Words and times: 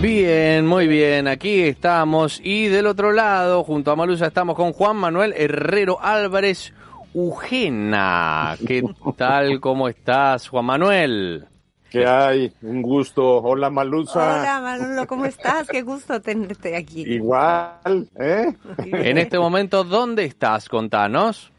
Bien, 0.00 0.64
muy 0.64 0.86
bien, 0.86 1.26
aquí 1.26 1.62
estamos 1.62 2.40
y 2.44 2.68
del 2.68 2.86
otro 2.86 3.10
lado, 3.10 3.64
junto 3.64 3.90
a 3.90 3.96
Malusa, 3.96 4.28
estamos 4.28 4.54
con 4.54 4.72
Juan 4.72 4.96
Manuel 4.96 5.34
Herrero 5.36 5.98
Álvarez 6.00 6.72
Ugena. 7.14 8.56
¿Qué 8.64 8.84
tal? 9.16 9.58
¿Cómo 9.58 9.88
estás, 9.88 10.46
Juan 10.48 10.66
Manuel? 10.66 11.48
¿Qué 11.90 12.06
hay? 12.06 12.52
Un 12.62 12.80
gusto. 12.80 13.38
Hola, 13.38 13.70
Malusa. 13.70 14.40
Hola, 14.40 14.60
Manolo, 14.60 15.06
¿cómo 15.08 15.24
estás? 15.24 15.66
Qué 15.66 15.82
gusto 15.82 16.22
tenerte 16.22 16.76
aquí. 16.76 17.02
Igual, 17.02 18.08
¿eh? 18.20 18.54
En 18.78 19.18
este 19.18 19.36
momento, 19.36 19.82
¿dónde 19.82 20.26
estás? 20.26 20.68
Contanos. 20.68 21.50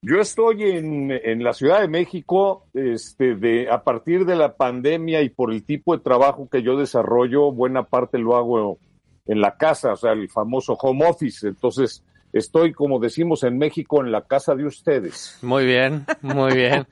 Yo 0.00 0.20
estoy 0.20 0.62
en, 0.62 1.10
en 1.10 1.42
la 1.42 1.52
Ciudad 1.52 1.80
de 1.80 1.88
México, 1.88 2.66
este, 2.72 3.34
de, 3.34 3.68
a 3.68 3.82
partir 3.82 4.24
de 4.26 4.36
la 4.36 4.54
pandemia 4.54 5.22
y 5.22 5.28
por 5.28 5.52
el 5.52 5.64
tipo 5.64 5.96
de 5.96 6.02
trabajo 6.02 6.48
que 6.48 6.62
yo 6.62 6.76
desarrollo, 6.76 7.50
buena 7.50 7.82
parte 7.82 8.18
lo 8.18 8.36
hago 8.36 8.78
en 9.26 9.40
la 9.40 9.56
casa, 9.56 9.92
o 9.92 9.96
sea, 9.96 10.12
el 10.12 10.28
famoso 10.28 10.74
home 10.80 11.04
office. 11.04 11.48
Entonces, 11.48 12.04
estoy, 12.32 12.72
como 12.72 13.00
decimos 13.00 13.42
en 13.42 13.58
México, 13.58 14.00
en 14.00 14.12
la 14.12 14.22
casa 14.22 14.54
de 14.54 14.66
ustedes. 14.66 15.36
Muy 15.42 15.66
bien, 15.66 16.06
muy 16.22 16.54
bien. 16.54 16.86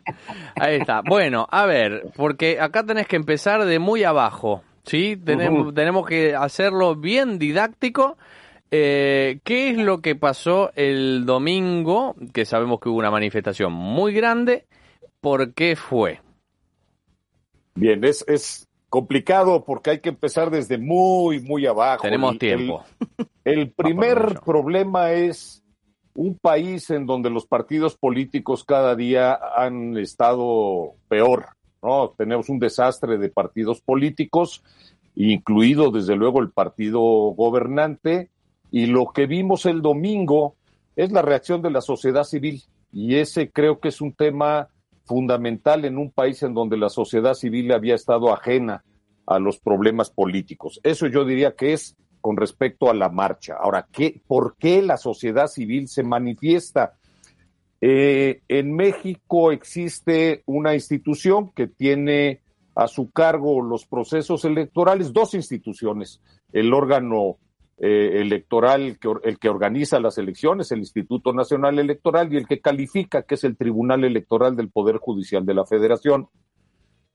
Ahí 0.56 0.77
está. 0.77 1.00
Bueno, 1.03 1.47
a 1.50 1.64
ver, 1.66 2.11
porque 2.16 2.59
acá 2.61 2.84
tenés 2.84 3.06
que 3.06 3.16
empezar 3.16 3.64
de 3.64 3.78
muy 3.78 4.03
abajo, 4.03 4.62
¿sí? 4.84 5.16
Tenemos, 5.16 5.72
tenemos 5.75 6.06
que 6.06 6.34
hacerlo 6.34 6.97
bien 6.97 7.38
didáctico. 7.38 8.16
Eh, 8.70 9.41
¿Qué 9.45 9.70
es 9.70 9.78
lo 9.78 10.00
que 10.00 10.17
pasó 10.17 10.70
el 10.75 11.25
domingo? 11.25 12.14
Que 12.33 12.45
sabemos 12.45 12.81
que 12.81 12.89
hubo 12.89 12.98
una 12.98 13.11
manifestación 13.11 13.72
muy 13.72 14.12
grande. 14.12 14.67
¿Por 15.20 15.55
qué 15.55 15.77
fue? 15.77 16.20
Bien, 17.75 18.03
es, 18.05 18.25
es 18.27 18.69
complicado 18.89 19.64
porque 19.64 19.91
hay 19.91 20.00
que 20.00 20.09
empezar 20.09 20.50
desde 20.50 20.78
muy, 20.78 21.41
muy 21.41 21.67
abajo. 21.67 22.03
Tenemos 22.03 22.33
El- 22.33 22.39
tiempo. 22.39 22.84
El, 23.44 23.59
el 23.61 23.70
primer 23.77 24.41
problema 24.44 25.12
es 25.12 25.62
un 26.14 26.37
país 26.39 26.89
en 26.91 27.06
donde 27.06 27.28
los 27.31 27.47
partidos 27.47 27.97
políticos 27.97 28.64
cada 28.64 28.97
día 28.97 29.39
han 29.56 29.97
estado 29.98 30.94
peor, 31.09 31.47
¿no? 31.83 32.14
Tenemos 32.17 32.48
un 32.48 32.59
desastre 32.59 33.19
de 33.19 33.28
partidos 33.28 33.83
políticos, 33.83 34.62
incluido 35.14 35.91
desde 35.91 36.17
luego 36.17 36.41
el 36.41 36.50
partido 36.50 37.03
gobernante, 37.03 38.31
y 38.77 38.84
lo 38.84 39.06
que 39.06 39.24
vimos 39.24 39.64
el 39.64 39.80
domingo 39.80 40.56
es 40.96 41.10
la 41.10 41.22
reacción 41.22 41.62
de 41.62 41.70
la 41.70 41.80
sociedad 41.80 42.24
civil, 42.24 42.62
y 42.92 43.14
ese 43.14 43.50
creo 43.50 43.80
que 43.80 43.88
es 43.88 44.02
un 44.02 44.12
tema 44.12 44.69
fundamental 45.06 45.86
en 45.86 45.96
un 45.96 46.10
país 46.10 46.42
en 46.42 46.52
donde 46.52 46.77
la 46.77 46.91
sociedad 46.91 47.32
civil 47.32 47.72
había 47.72 47.94
estado 47.94 48.30
ajena 48.34 48.84
a 49.27 49.38
los 49.38 49.58
problemas 49.60 50.10
políticos. 50.10 50.78
Eso 50.82 51.06
yo 51.06 51.25
diría 51.25 51.56
que 51.56 51.72
es 51.72 51.97
con 52.20 52.36
respecto 52.36 52.91
a 52.91 52.94
la 52.94 53.09
marcha. 53.09 53.54
Ahora, 53.59 53.88
¿qué, 53.91 54.20
¿por 54.26 54.56
qué 54.59 54.82
la 54.82 54.98
sociedad 54.98 55.47
civil 55.47 55.88
se 55.88 56.03
manifiesta? 56.03 56.98
Eh, 57.81 58.42
en 58.47 58.76
México 58.76 59.53
existe 59.53 60.42
una 60.44 60.75
institución 60.75 61.50
que 61.53 61.66
tiene 61.66 62.42
a 62.75 62.88
su 62.88 63.10
cargo 63.10 63.62
los 63.62 63.86
procesos 63.86 64.44
electorales, 64.44 65.15
dos 65.15 65.32
instituciones, 65.32 66.20
el 66.53 66.75
órgano 66.75 67.38
eh, 67.78 68.20
electoral, 68.20 68.98
el 69.25 69.38
que 69.38 69.48
organiza 69.48 70.00
las 70.00 70.19
elecciones, 70.19 70.72
el 70.72 70.78
Instituto 70.81 71.32
Nacional 71.32 71.78
Electoral, 71.78 72.32
y 72.32 72.37
el 72.37 72.47
que 72.47 72.60
califica, 72.60 73.22
que 73.22 73.34
es 73.34 73.44
el 73.44 73.56
Tribunal 73.56 74.04
Electoral 74.04 74.56
del 74.56 74.70
Poder 74.70 74.97
Judicial 74.97 75.44
de 75.44 75.54
la 75.54 75.64
Federación 75.66 76.28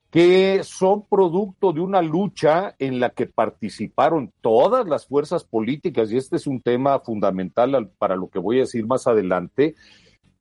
que 0.10 0.60
son 0.66 1.06
producto 1.08 1.72
de 1.72 1.80
una 1.80 2.02
lucha 2.02 2.76
en 2.80 3.00
la 3.00 3.12
que 3.12 3.28
participaron 3.28 4.34
todas 4.42 4.86
las 4.86 5.08
fuerzas 5.08 5.46
políticas, 5.46 6.12
y 6.12 6.18
este 6.18 6.36
es 6.36 6.48
un 6.48 6.60
tema 6.62 7.00
fundamental 7.00 7.74
al- 7.76 7.88
para 7.92 8.18
lo 8.18 8.28
que 8.30 8.38
voy 8.38 8.58
a 8.58 8.62
decir 8.64 8.86
más 8.86 9.08
adelante, 9.08 9.76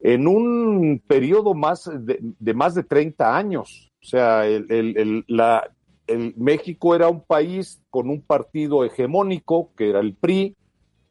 en 0.00 0.26
un 0.26 1.00
periodo 1.06 1.54
más 1.54 1.88
de, 1.88 2.53
más 2.53 2.75
de 2.75 2.82
30 2.82 3.36
años. 3.36 3.92
O 4.03 4.06
sea, 4.06 4.44
el- 4.44 5.25
la- 5.28 5.70
el 6.10 6.34
México 6.37 6.94
era 6.94 7.09
un 7.09 7.22
país 7.22 7.81
con 7.91 8.09
un 8.10 8.21
partido 8.22 8.84
hegemónico, 8.84 9.71
que 9.76 9.91
era 9.91 10.00
el 10.00 10.15
PRI, 10.15 10.56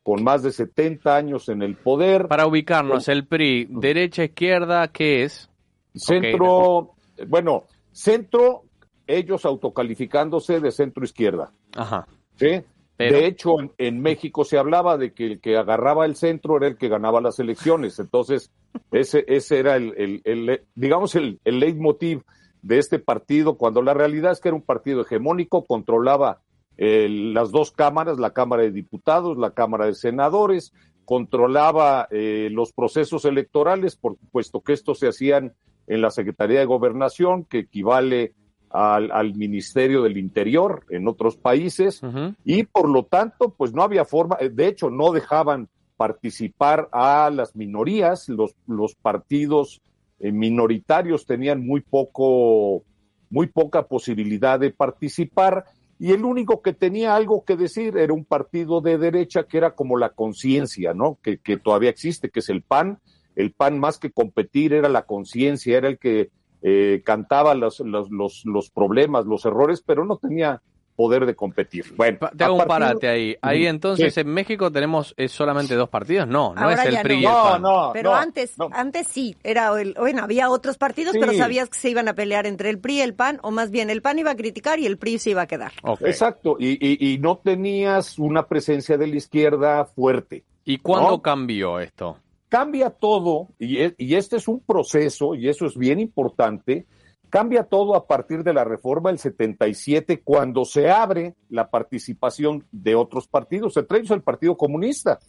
con 0.04 0.24
más 0.24 0.44
de 0.44 0.52
70 0.52 1.16
años 1.16 1.50
en 1.50 1.62
el 1.62 1.76
poder. 1.76 2.28
Para 2.28 2.48
ubicarnos, 2.48 3.08
el 3.08 3.28
PRI, 3.28 3.68
derecha, 3.70 4.24
izquierda, 4.24 4.88
¿qué 4.90 5.24
es? 5.24 5.50
Centro, 5.94 6.96
bueno, 7.28 7.66
centro, 7.92 8.64
ellos 9.08 9.46
autocalificándose 9.46 10.60
de 10.60 10.72
centro 10.72 11.04
izquierda. 11.04 11.52
Ajá. 11.76 12.08
¿sí? 12.36 12.62
Pero- 12.98 13.18
De 13.18 13.26
hecho, 13.28 13.60
en, 13.60 13.72
en 13.78 14.02
México 14.02 14.44
se 14.44 14.58
hablaba 14.58 14.98
de 14.98 15.14
que 15.14 15.26
el 15.26 15.40
que 15.40 15.56
agarraba 15.58 16.06
el 16.06 16.16
centro 16.16 16.58
era 16.58 16.68
el 16.68 16.78
que 16.78 16.90
ganaba 16.90 17.22
las 17.22 17.40
elecciones. 17.40 17.98
Entonces, 18.00 18.52
ese, 18.92 19.24
ese 19.28 19.60
era 19.60 19.76
el, 19.78 19.94
el- 19.98 20.22
el- 20.26 20.62
digamos, 20.76 21.16
el, 21.16 21.40
el 21.46 21.60
leitmotiv 21.60 22.24
de 22.62 22.78
este 22.78 23.00
partido, 23.00 23.58
cuando 23.58 23.81
la 23.81 23.94
realidad 23.94 24.31
es 24.31 24.40
que 24.40 24.50
era 24.50 24.56
un 24.56 24.62
partido 24.62 25.02
hegemónico, 25.02 25.66
controlaba 25.66 26.42
eh, 26.78 27.08
las 27.09 27.52
dos 27.52 27.72
cámaras, 27.72 28.20
la 28.20 28.31
Cámara 28.31 28.64
de 28.64 28.72
Diputados, 28.72 29.38
la 29.38 29.52
Cámara 29.52 29.86
de 29.86 29.96
Senadores, 29.96 30.74
controlaba 31.06 32.08
eh, 32.12 32.50
los 32.52 32.72
procesos 32.72 33.25
electorales, 33.25 33.96
por 33.96 34.18
puesto 34.31 34.62
que 34.62 34.74
estos 34.74 35.00
se 35.00 35.08
hacían 35.08 35.53
en 35.88 36.02
la 36.02 36.12
Secretaría 36.12 36.59
de 36.59 36.66
Gobernación, 36.66 37.46
que 37.46 37.59
equivale 37.59 38.34
al, 38.69 39.12
al 39.12 39.34
Ministerio 39.36 40.03
del 40.03 40.18
Interior 40.18 40.86
en 40.90 41.08
otros 41.08 41.36
países, 41.36 42.02
y 42.46 42.64
por 42.64 42.88
lo 42.88 43.03
tanto, 43.03 43.56
pues 43.58 43.74
no 43.74 43.81
había 43.81 44.06
forma, 44.06 44.38
eh, 44.40 44.50
de 44.50 44.68
hecho, 44.68 44.90
no 44.90 45.12
dejaban 45.12 45.68
participar 45.98 46.88
a 46.92 47.30
las 47.30 47.56
minorías, 47.56 48.30
los, 48.30 48.56
los 48.68 48.96
partidos 48.96 49.81
minoritarios 50.19 51.25
tenían 51.25 51.66
muy 51.66 51.81
poco, 51.81 52.84
muy 53.30 53.47
poca 53.47 53.88
posibilidad 53.88 54.59
de 54.59 54.72
participar, 54.72 55.66
y 56.00 56.13
el 56.13 56.24
único 56.24 56.62
que 56.62 56.72
tenía 56.72 57.16
algo 57.16 57.44
que 57.44 57.57
decir 57.57 57.97
era 57.97 58.13
un 58.13 58.24
partido 58.24 58.80
de 58.80 58.97
derecha 58.97 59.44
que 59.44 59.57
era 59.57 59.75
como 59.75 59.97
la 59.97 60.09
conciencia, 60.09 60.94
¿no? 60.94 61.18
Que, 61.22 61.40
que 61.40 61.57
todavía 61.57 61.90
existe, 61.90 62.30
que 62.30 62.40
es 62.40 62.50
el 62.50 62.62
PAN. 62.62 63.00
El 63.35 63.52
PAN 63.52 63.80
más 63.80 63.97
que 63.97 64.12
competir 64.12 64.74
era 64.74 64.88
la 64.88 65.03
conciencia, 65.03 65.78
era 65.78 65.90
el 65.90 65.97
que 65.97 66.30
eh, 66.62 67.01
cantaba 67.03 67.53
los, 67.53 67.81
los, 67.81 68.09
los 68.46 68.69
problemas, 68.69 69.25
los 69.25 69.46
errores, 69.46 69.84
pero 69.86 70.06
no 70.06 70.18
tenía 70.18 70.62
poder 71.00 71.26
de 71.26 71.34
competir. 71.34 71.86
Bueno, 71.96 72.18
Te 72.36 72.44
hago 72.44 72.56
un 72.56 72.60
partir- 72.60 72.68
parate 72.68 73.08
ahí. 73.08 73.38
Ahí 73.42 73.66
entonces 73.68 74.18
en 74.18 74.28
México 74.28 74.70
tenemos 74.70 75.14
eh, 75.16 75.30
solamente 75.30 75.74
dos 75.76 75.88
partidos. 75.88 76.28
No, 76.28 76.54
no 76.54 76.60
Ahora 76.62 76.84
es 76.84 76.90
el 76.94 77.02
PRI 77.02 77.20
y 77.20 77.22
no. 77.22 77.30
el 77.30 77.34
No, 77.34 77.44
PAN. 77.44 77.62
no, 77.62 77.90
Pero 77.94 78.10
no, 78.12 78.16
antes, 78.18 78.58
no. 78.58 78.68
antes 78.74 79.07
sí, 79.07 79.38
era 79.42 79.80
el- 79.80 79.94
bueno, 79.98 80.24
había 80.24 80.50
otros 80.50 80.78
partidos, 80.78 81.13
Sí. 81.13 81.19
pero 81.22 81.31
sabías 81.31 81.69
que 81.69 81.78
se 81.80 81.90
iban 81.90 82.10
a 82.10 82.16
pelear 82.16 82.46
entre 82.46 82.69
el 82.69 82.80
PRI 82.80 82.98
y 82.98 83.01
el 83.01 83.13
PAN, 83.13 83.40
o 83.44 83.51
más 83.51 83.72
bien 83.72 83.90
el 83.90 84.01
PAN 84.01 84.19
iba 84.19 84.31
a 84.31 84.36
criticar 84.36 84.78
y 84.80 84.88
el 84.88 84.98
PRI 84.98 85.19
se 85.19 85.30
iba 85.30 85.44
a 85.44 85.48
quedar. 85.48 85.72
Exacto, 86.01 86.57
y, 86.60 86.72
y, 86.86 87.13
y 87.13 87.18
no 87.19 87.38
tenías 87.38 88.19
una 88.19 88.46
presencia 88.46 88.98
de 88.98 89.07
la 89.07 89.16
izquierda 89.16 89.86
fuerte. 89.86 90.44
¿Y 90.66 90.80
cuándo 90.80 91.12
No. 91.12 91.22
cambió 91.22 91.80
esto? 91.80 92.18
Cambia 92.50 92.90
todo, 92.90 93.48
y, 93.57 93.78
e- 93.78 93.96
y 93.98 94.16
este 94.16 94.36
es 94.36 94.50
un 94.50 94.60
proceso, 94.60 95.34
y 95.34 95.48
eso 95.48 95.66
es 95.66 95.78
bien 95.78 96.01
importante, 96.01 96.86
cambia 97.30 97.64
todo 97.64 97.96
a 97.96 98.08
partir 98.08 98.44
de 98.44 98.54
la 98.54 98.64
reforma 98.64 99.10
del 99.10 99.20
77, 99.20 100.22
cuando 100.24 100.66
se 100.66 100.90
abre 100.90 101.36
la 101.50 101.70
participación 101.70 102.66
de 102.72 102.96
otros 102.96 103.28
partidos, 103.28 103.78
entre 103.78 104.00
ellos 104.00 104.12
el 104.12 104.24
Partido 104.24 104.58
Comunista, 104.58 105.20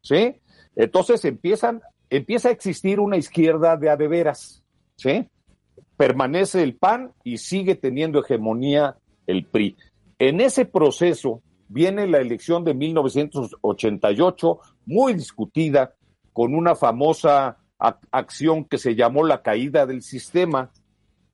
¿sí? 0.00 0.36
Entonces 0.76 1.24
empiezan, 1.24 1.82
empieza 2.10 2.48
a 2.48 2.52
existir 2.52 3.00
una 3.00 3.16
izquierda 3.16 3.76
de 3.76 3.90
a 3.90 3.96
de 3.96 4.08
veras, 4.08 4.62
¿sí? 4.96 5.28
Permanece 5.96 6.62
el 6.62 6.76
PAN 6.76 7.12
y 7.24 7.38
sigue 7.38 7.74
teniendo 7.74 8.20
hegemonía 8.20 8.96
el 9.26 9.44
PRI. 9.44 9.76
En 10.18 10.40
ese 10.40 10.64
proceso 10.64 11.42
viene 11.68 12.06
la 12.06 12.18
elección 12.18 12.64
de 12.64 12.74
1988, 12.74 14.58
muy 14.86 15.14
discutida, 15.14 15.94
con 16.32 16.54
una 16.54 16.76
famosa 16.76 17.58
acción 17.78 18.64
que 18.64 18.78
se 18.78 18.94
llamó 18.94 19.24
la 19.24 19.42
caída 19.42 19.86
del 19.86 20.02
sistema, 20.02 20.70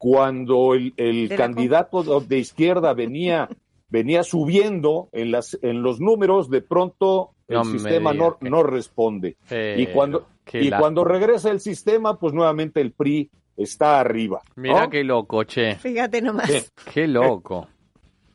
cuando 0.04 0.74
el, 0.74 1.32
candidato 1.34 2.20
de 2.20 2.38
izquierda 2.38 2.92
venía, 2.92 3.48
venía 3.88 4.22
subiendo 4.22 5.08
en, 5.12 5.30
las, 5.30 5.58
en 5.62 5.82
los 5.82 5.98
números, 5.98 6.50
de 6.50 6.60
pronto 6.60 7.30
el 7.48 7.64
sistema 7.64 8.12
no, 8.12 8.36
no 8.42 8.62
responde. 8.62 9.38
y 9.50 9.86
cuando, 9.86 10.26
y 10.52 10.68
cuando 10.68 11.04
regresa 11.04 11.50
el 11.50 11.58
sistema, 11.58 12.18
pues 12.18 12.34
nuevamente 12.34 12.82
el 12.82 12.92
PRI 12.92 13.30
está 13.56 13.98
arriba. 13.98 14.42
Mira 14.56 14.90
qué 14.90 15.02
loco, 15.04 15.42
che. 15.44 15.76
Fíjate 15.76 16.20
nomás. 16.20 16.70
Qué 16.92 17.08
loco. 17.08 17.66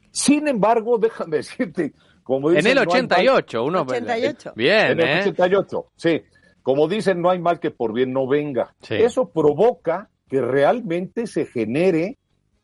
Sin 0.09 0.47
embargo, 0.47 0.97
déjame 0.97 1.37
decirte, 1.37 1.93
como 2.23 2.49
dicen, 2.49 2.65
En 2.65 2.77
el 2.79 2.87
88, 2.87 3.63
uno... 3.63 3.81
88. 3.81 4.53
Bien, 4.55 4.93
En 4.93 5.01
el 5.01 5.19
88, 5.19 5.77
¿eh? 5.77 5.91
sí. 5.95 6.21
Como 6.63 6.87
dicen, 6.87 7.21
no 7.21 7.29
hay 7.29 7.37
mal 7.37 7.59
que 7.59 7.69
por 7.69 7.93
bien 7.93 8.11
no 8.11 8.27
venga. 8.27 8.73
Eso 8.89 9.29
provoca 9.29 10.09
que 10.29 10.41
realmente 10.41 11.27
se 11.27 11.45
genere 11.45 12.17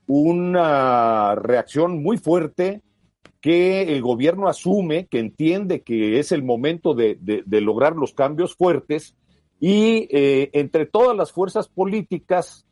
una 0.07 1.35
reacción 1.35 2.01
muy 2.01 2.17
fuerte 2.17 2.81
que 3.41 3.93
el 3.93 4.01
gobierno 4.01 4.47
asume, 4.47 5.07
que 5.07 5.19
entiende 5.19 5.81
que 5.81 6.19
es 6.19 6.31
el 6.31 6.43
momento 6.43 6.93
de, 6.93 7.17
lograr 7.47 7.95
los 7.95 8.13
cambios 8.13 8.55
fuertes 8.55 9.15
y 9.59 10.07
eh, 10.09 10.49
entre 10.53 10.85
todas 10.85 11.15
las 11.15 11.31
fuerzas 11.31 11.67
políticas 11.67 12.65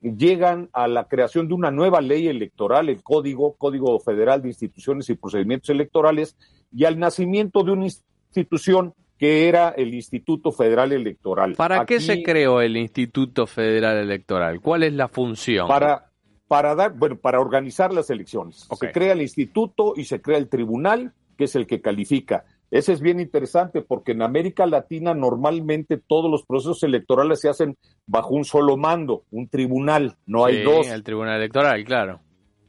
llegan 0.00 0.68
a 0.72 0.86
la 0.88 1.08
creación 1.08 1.48
de 1.48 1.54
una 1.54 1.70
nueva 1.70 2.00
ley 2.00 2.28
electoral, 2.28 2.88
el 2.88 3.02
Código, 3.02 3.54
Código 3.54 3.98
Federal 3.98 4.42
de 4.42 4.48
Instituciones 4.48 5.10
y 5.10 5.16
Procedimientos 5.16 5.70
Electorales, 5.70 6.36
y 6.72 6.84
al 6.84 6.98
nacimiento 6.98 7.64
de 7.64 7.72
una 7.72 7.86
institución 7.86 8.94
que 9.20 9.48
era 9.48 9.68
el 9.76 9.92
Instituto 9.92 10.50
Federal 10.50 10.92
Electoral. 10.92 11.52
¿Para 11.52 11.84
qué 11.84 12.00
se 12.00 12.22
creó 12.22 12.62
el 12.62 12.78
Instituto 12.78 13.46
Federal 13.46 13.98
Electoral? 13.98 14.62
¿Cuál 14.62 14.82
es 14.82 14.94
la 14.94 15.08
función? 15.08 15.68
Para, 15.68 16.10
para 16.48 16.74
dar, 16.74 16.94
bueno, 16.94 17.18
para 17.18 17.38
organizar 17.38 17.92
las 17.92 18.08
elecciones. 18.08 18.66
Se 18.80 18.90
crea 18.92 19.12
el 19.12 19.20
instituto 19.20 19.92
y 19.94 20.06
se 20.06 20.22
crea 20.22 20.38
el 20.38 20.48
tribunal, 20.48 21.12
que 21.36 21.44
es 21.44 21.54
el 21.54 21.66
que 21.66 21.82
califica. 21.82 22.46
Ese 22.70 22.94
es 22.94 23.02
bien 23.02 23.20
interesante 23.20 23.82
porque 23.82 24.12
en 24.12 24.22
América 24.22 24.64
Latina 24.64 25.12
normalmente 25.12 25.98
todos 25.98 26.30
los 26.30 26.46
procesos 26.46 26.82
electorales 26.82 27.40
se 27.40 27.50
hacen 27.50 27.76
bajo 28.06 28.30
un 28.30 28.46
solo 28.46 28.78
mando, 28.78 29.24
un 29.30 29.50
tribunal, 29.50 30.16
no 30.24 30.46
hay 30.46 30.62
dos. 30.62 30.86
El 30.86 31.02
tribunal 31.02 31.36
electoral, 31.36 31.84
claro. 31.84 32.20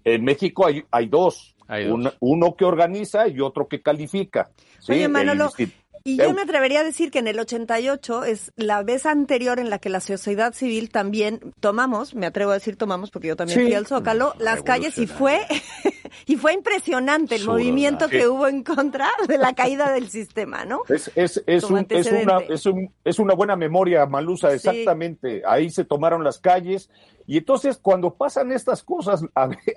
En 0.04 0.26
México 0.26 0.68
hay, 0.68 0.84
hay 0.92 1.08
dos. 1.08 1.56
uno 2.20 2.56
que 2.58 2.66
organiza 2.66 3.30
y 3.30 3.40
otro 3.40 3.70
que 3.70 3.82
califica. 3.82 4.50
Oye, 4.90 5.08
Manolo, 5.08 5.50
y 6.04 6.18
yo 6.18 6.34
me 6.34 6.42
atrevería 6.42 6.82
a 6.82 6.84
decir 6.84 7.12
que 7.12 7.20
en 7.20 7.28
el 7.28 7.40
88 7.40 8.24
es 8.26 8.52
la 8.56 8.84
vez 8.84 9.06
anterior 9.06 9.60
en 9.60 9.70
la 9.70 9.80
que 9.80 9.90
la 9.90 10.00
sociedad 10.00 10.54
civil 10.54 10.90
también 10.90 11.54
tomamos, 11.60 12.16
me 12.16 12.26
atrevo 12.26 12.52
a 12.52 12.56
decir 12.56 12.76
tomamos 12.76 13.12
porque 13.12 13.28
yo 13.28 13.36
también 13.36 13.62
fui 13.62 13.74
al 13.74 13.88
Zócalo, 13.88 14.34
las 14.40 14.64
calles 14.64 14.98
y 14.98 15.08
fue 15.08 15.42
y 16.26 16.36
fue 16.38 16.54
impresionante 16.54 17.36
el 17.36 17.46
movimiento 17.46 18.10
que 18.10 18.28
hubo 18.28 18.48
en 18.48 18.64
contra 18.64 19.10
de 19.28 19.38
la 19.38 19.54
caída 19.54 19.92
del 19.92 20.10
sistema, 20.10 20.66
¿no? 20.66 20.82
Es, 20.90 21.12
es, 21.16 21.44
es, 21.46 21.64
un, 21.64 21.86
es, 21.90 22.12
una, 22.12 22.40
es, 22.50 22.66
un, 22.66 22.92
es 23.04 23.20
una 23.20 23.34
buena 23.34 23.56
memoria, 23.56 24.06
Malusa, 24.06 24.54
exactamente. 24.54 25.44
Ahí 25.46 25.70
se 25.70 25.86
tomaron 25.86 26.24
las 26.24 26.40
calles. 26.40 26.90
Y 27.28 27.38
entonces 27.38 27.78
cuando 27.78 28.16
pasan 28.16 28.52
estas 28.52 28.84
cosas, 28.84 29.24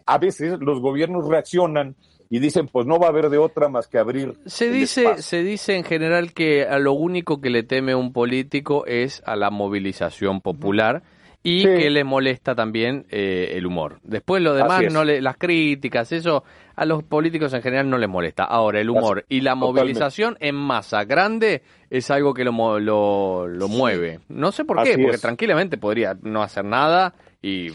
a 0.07 0.19
veces 0.19 0.59
los 0.61 0.81
gobiernos 0.81 1.29
reaccionan 1.29 1.95
y 2.35 2.41
dicen 2.41 2.67
pues 2.67 2.85
no 2.85 2.99
va 2.99 3.07
a 3.07 3.11
haber 3.11 3.31
de 3.31 3.39
otra 3.39 3.69
más 3.69 3.87
que 3.87 3.97
abrir. 3.97 4.35
Se 4.45 4.69
dice, 4.69 5.23
se 5.23 5.45
dice 5.45 5.77
en 5.77 5.85
general 5.85 6.33
que 6.33 6.65
a 6.65 6.81
lo 6.81 6.93
único 6.93 7.41
que 7.41 7.49
le 7.49 7.63
teme 7.63 7.95
un 7.95 8.13
político 8.13 8.85
es 8.87 9.23
a 9.25 9.37
la 9.37 9.51
movilización 9.51 10.41
popular 10.41 11.05
y 11.45 11.63
que 11.63 11.91
le 11.91 12.03
molesta 12.03 12.57
también 12.57 13.07
eh, 13.09 13.53
el 13.53 13.67
humor. 13.67 14.01
Después 14.03 14.43
lo 14.43 14.53
demás, 14.53 14.83
no 14.91 15.05
le, 15.05 15.23
las 15.23 15.37
críticas, 15.37 16.11
eso 16.11 16.43
a 16.75 16.85
los 16.85 17.05
políticos 17.05 17.55
en 17.55 17.63
general 17.63 17.89
no 17.89 17.99
les 17.99 18.09
molesta. 18.09 18.43
Ahora, 18.43 18.81
el 18.81 18.91
humor 18.91 19.25
y 19.29 19.43
la 19.43 19.55
movilización 19.55 20.37
en 20.41 20.57
masa 20.57 21.05
grande 21.05 21.63
es 21.89 22.11
algo 22.11 22.35
que 22.35 22.43
lo, 22.43 22.81
lo, 22.81 23.47
lo 23.47 23.69
mueve. 23.69 24.19
No 24.29 24.51
sé 24.51 24.65
por 24.65 24.83
qué, 24.83 24.99
porque 24.99 25.19
tranquilamente 25.19 25.79
podría 25.79 26.17
no 26.21 26.43
hacer 26.43 26.65
nada 26.65 27.15
y 27.41 27.69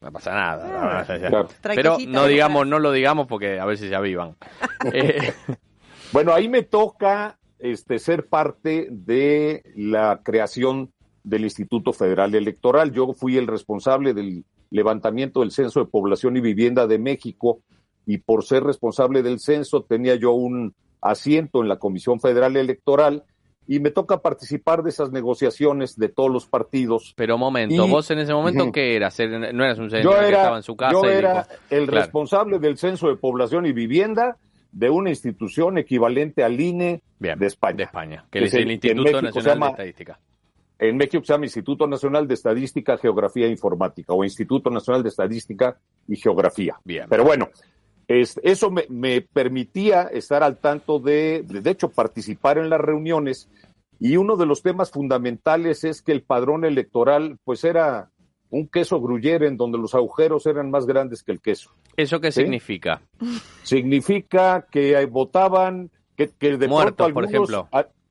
no 0.00 0.12
pasa 0.12 0.32
nada. 0.32 1.00
Ah, 1.00 1.46
Pero 1.62 1.96
no 2.06 2.26
digamos, 2.26 2.66
no 2.66 2.78
lo 2.78 2.92
digamos 2.92 3.26
porque 3.26 3.58
a 3.58 3.64
veces 3.64 3.90
ya 3.90 4.00
vivan. 4.00 4.36
Eh, 4.92 5.32
bueno, 6.12 6.32
ahí 6.32 6.48
me 6.48 6.62
toca 6.62 7.38
este 7.58 7.98
ser 7.98 8.28
parte 8.28 8.86
de 8.90 9.64
la 9.74 10.20
creación 10.22 10.92
del 11.24 11.42
Instituto 11.42 11.92
Federal 11.92 12.34
Electoral. 12.34 12.92
Yo 12.92 13.12
fui 13.14 13.36
el 13.36 13.48
responsable 13.48 14.14
del 14.14 14.44
levantamiento 14.70 15.40
del 15.40 15.50
Censo 15.50 15.80
de 15.80 15.90
Población 15.90 16.36
y 16.36 16.40
Vivienda 16.40 16.86
de 16.86 16.98
México 16.98 17.62
y 18.06 18.18
por 18.18 18.44
ser 18.44 18.62
responsable 18.62 19.22
del 19.22 19.40
censo 19.40 19.82
tenía 19.82 20.14
yo 20.14 20.32
un 20.32 20.74
asiento 21.00 21.62
en 21.62 21.68
la 21.68 21.78
Comisión 21.78 22.20
Federal 22.20 22.56
Electoral 22.56 23.24
y 23.66 23.80
me 23.80 23.90
toca 23.90 24.18
participar 24.18 24.82
de 24.82 24.90
esas 24.90 25.10
negociaciones 25.10 25.96
de 25.96 26.08
todos 26.08 26.30
los 26.30 26.46
partidos. 26.46 27.14
Pero 27.16 27.36
momento, 27.38 27.86
vos 27.88 28.10
en 28.10 28.20
ese 28.20 28.32
momento, 28.32 28.70
¿qué 28.72 28.96
eras? 28.96 29.18
¿No 29.18 29.64
eras 29.64 29.78
un 29.78 29.90
señor 29.90 30.20
que 30.20 30.26
estaba 30.26 30.56
en 30.56 30.62
su 30.62 30.76
casa? 30.76 30.92
Yo 30.92 31.04
era 31.04 31.46
el 31.70 31.86
responsable 31.86 32.58
del 32.58 32.78
Censo 32.78 33.08
de 33.08 33.16
Población 33.16 33.66
y 33.66 33.72
Vivienda 33.72 34.36
de 34.72 34.90
una 34.90 35.10
institución 35.10 35.78
equivalente 35.78 36.44
al 36.44 36.60
INE 36.60 37.02
de 37.18 37.46
España. 37.46 37.76
De 37.76 37.82
España, 37.84 38.24
que, 38.30 38.44
es 38.44 38.54
el, 38.54 38.70
Instituto 38.70 39.22
Nacional 39.22 39.58
de 39.58 39.66
Estadística. 39.66 40.20
En 40.78 40.96
México 40.98 41.24
se 41.24 41.32
llama 41.32 41.46
Instituto 41.46 41.86
Nacional 41.86 42.28
de 42.28 42.34
Estadística, 42.34 42.98
Geografía 42.98 43.46
e 43.46 43.50
Informática 43.50 44.12
o 44.12 44.22
Instituto 44.22 44.68
Nacional 44.68 45.02
de 45.02 45.08
Estadística 45.08 45.78
y 46.06 46.16
Geografía. 46.16 46.76
Bien. 46.84 47.06
Pero 47.08 47.24
bueno, 47.24 47.48
eso 48.08 48.70
me, 48.70 49.20
permitía 49.20 50.02
estar 50.02 50.42
al 50.42 50.58
tanto 50.58 50.98
de, 50.98 51.42
de 51.42 51.70
hecho, 51.70 51.90
participar 51.90 52.58
en 52.58 52.70
las 52.70 52.80
reuniones 52.80 53.48
y 53.98 54.16
uno 54.16 54.36
de 54.36 54.46
los 54.46 54.62
temas 54.62 54.90
fundamentales 54.90 55.84
es 55.84 56.02
que 56.02 56.12
el 56.12 56.22
padrón 56.22 56.64
electoral, 56.64 57.38
pues 57.44 57.64
era 57.64 58.10
un 58.50 58.68
queso 58.68 59.00
gruyere 59.00 59.48
en 59.48 59.56
donde 59.56 59.78
los 59.78 59.94
agujeros 59.94 60.46
eran 60.46 60.70
más 60.70 60.86
grandes 60.86 61.22
que 61.22 61.32
el 61.32 61.40
queso. 61.40 61.70
¿Eso 61.96 62.20
qué 62.20 62.30
significa? 62.30 63.02
Significa 63.62 64.66
que 64.70 65.04
votaban, 65.06 65.90
que, 66.14 66.30
que 66.30 66.56
de 66.56 66.68
muertos, 66.68 67.12
por 67.12 67.24
ejemplo. 67.24 67.68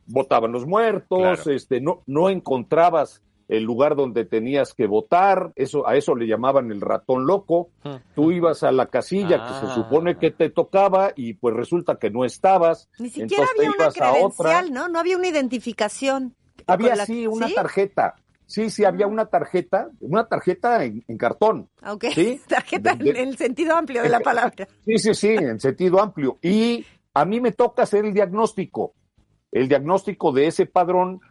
votaban 0.07 0.51
los 0.51 0.65
muertos, 0.65 1.47
este, 1.47 1.79
no, 1.79 2.03
no 2.05 2.29
encontrabas 2.29 3.21
el 3.47 3.63
lugar 3.63 3.95
donde 3.95 4.25
tenías 4.25 4.73
que 4.73 4.87
votar, 4.87 5.51
eso 5.55 5.87
a 5.87 5.95
eso 5.95 6.15
le 6.15 6.27
llamaban 6.27 6.71
el 6.71 6.81
ratón 6.81 7.27
loco. 7.27 7.69
Tú 8.15 8.31
ibas 8.31 8.63
a 8.63 8.71
la 8.71 8.87
casilla 8.87 9.45
que 9.45 9.67
se 9.67 9.73
supone 9.73 10.11
ah. 10.11 10.19
que 10.19 10.31
te 10.31 10.49
tocaba 10.49 11.11
y 11.15 11.33
pues 11.33 11.55
resulta 11.55 11.97
que 11.97 12.09
no 12.09 12.25
estabas. 12.25 12.89
Ni 12.99 13.09
siquiera 13.09 13.45
había 13.55 13.69
una 13.69 13.91
credencial, 13.91 14.73
¿no? 14.73 14.87
No 14.87 14.99
había 14.99 15.17
una 15.17 15.27
identificación. 15.27 16.35
Había 16.67 16.95
sí 17.05 17.27
una 17.27 17.53
tarjeta. 17.53 18.15
Sí, 18.47 18.69
sí, 18.69 18.85
había 18.85 19.07
una 19.07 19.25
tarjeta, 19.25 19.89
una 19.99 20.27
tarjeta 20.27 20.83
en, 20.83 21.03
cartón. 21.17 21.67
Ok, 21.85 22.05
tarjeta 22.47 22.91
en 22.91 23.15
el 23.15 23.37
sentido 23.37 23.75
amplio 23.75 24.03
de 24.03 24.09
la 24.09 24.19
palabra. 24.21 24.67
Sí, 24.85 24.97
sí, 24.97 25.13
sí, 25.13 25.29
en 25.29 25.59
sentido 25.59 25.99
amplio. 25.99 26.37
Y 26.41 26.85
a 27.13 27.25
mí 27.25 27.41
me 27.41 27.51
toca 27.51 27.83
hacer 27.83 28.05
el 28.05 28.13
diagnóstico, 28.13 28.93
el 29.51 29.67
diagnóstico 29.67 30.31
de 30.31 30.47
ese 30.47 30.65
padrón 30.65 31.21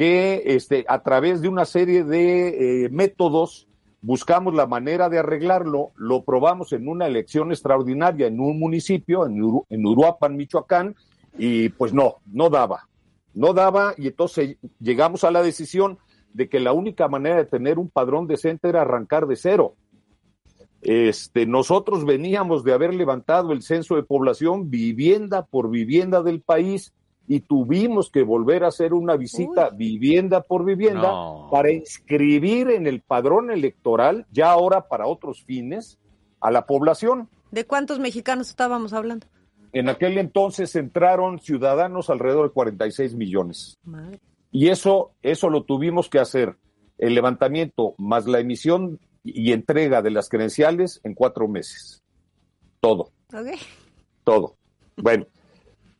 que 0.00 0.44
este, 0.46 0.86
a 0.88 1.02
través 1.02 1.42
de 1.42 1.48
una 1.48 1.66
serie 1.66 2.04
de 2.04 2.84
eh, 2.84 2.88
métodos 2.88 3.68
buscamos 4.00 4.54
la 4.54 4.66
manera 4.66 5.10
de 5.10 5.18
arreglarlo, 5.18 5.90
lo 5.94 6.24
probamos 6.24 6.72
en 6.72 6.88
una 6.88 7.06
elección 7.06 7.50
extraordinaria 7.50 8.26
en 8.26 8.40
un 8.40 8.58
municipio, 8.58 9.26
en, 9.26 9.36
en 9.68 9.86
Uruapan, 9.86 10.38
Michoacán, 10.38 10.96
y 11.36 11.68
pues 11.68 11.92
no, 11.92 12.14
no 12.24 12.48
daba, 12.48 12.88
no 13.34 13.52
daba, 13.52 13.92
y 13.98 14.06
entonces 14.06 14.56
llegamos 14.78 15.22
a 15.22 15.30
la 15.30 15.42
decisión 15.42 15.98
de 16.32 16.48
que 16.48 16.60
la 16.60 16.72
única 16.72 17.06
manera 17.06 17.36
de 17.36 17.44
tener 17.44 17.78
un 17.78 17.90
padrón 17.90 18.26
decente 18.26 18.70
era 18.70 18.80
arrancar 18.80 19.26
de 19.26 19.36
cero. 19.36 19.74
Este, 20.80 21.44
nosotros 21.44 22.06
veníamos 22.06 22.64
de 22.64 22.72
haber 22.72 22.94
levantado 22.94 23.52
el 23.52 23.60
censo 23.60 23.96
de 23.96 24.02
población 24.02 24.70
vivienda 24.70 25.44
por 25.44 25.68
vivienda 25.68 26.22
del 26.22 26.40
país 26.40 26.94
y 27.26 27.40
tuvimos 27.40 28.10
que 28.10 28.22
volver 28.22 28.64
a 28.64 28.68
hacer 28.68 28.92
una 28.92 29.16
visita 29.16 29.70
vivienda 29.70 30.42
por 30.42 30.64
vivienda 30.64 31.12
para 31.50 31.70
inscribir 31.70 32.70
en 32.70 32.86
el 32.86 33.00
padrón 33.00 33.50
electoral, 33.50 34.26
ya 34.32 34.50
ahora 34.50 34.88
para 34.88 35.06
otros 35.06 35.44
fines, 35.44 35.98
a 36.40 36.50
la 36.50 36.66
población. 36.66 37.28
¿De 37.50 37.66
cuántos 37.66 38.00
mexicanos 38.00 38.48
estábamos 38.48 38.92
hablando? 38.92 39.26
En 39.72 39.88
aquel 39.88 40.18
entonces 40.18 40.74
entraron 40.74 41.38
ciudadanos 41.38 42.10
alrededor 42.10 42.48
de 42.48 42.52
46 42.52 43.14
millones. 43.14 43.78
Y 44.50 44.68
eso, 44.68 45.12
eso 45.22 45.48
lo 45.48 45.62
tuvimos 45.62 46.08
que 46.08 46.18
hacer, 46.18 46.56
el 46.98 47.14
levantamiento 47.14 47.94
más 47.96 48.26
la 48.26 48.40
emisión 48.40 48.98
y 49.22 49.52
entrega 49.52 50.02
de 50.02 50.10
las 50.10 50.28
credenciales 50.28 51.00
en 51.04 51.14
cuatro 51.14 51.46
meses. 51.46 52.02
Todo. 52.80 53.12
Todo. 54.24 54.56
Bueno, 54.96 55.26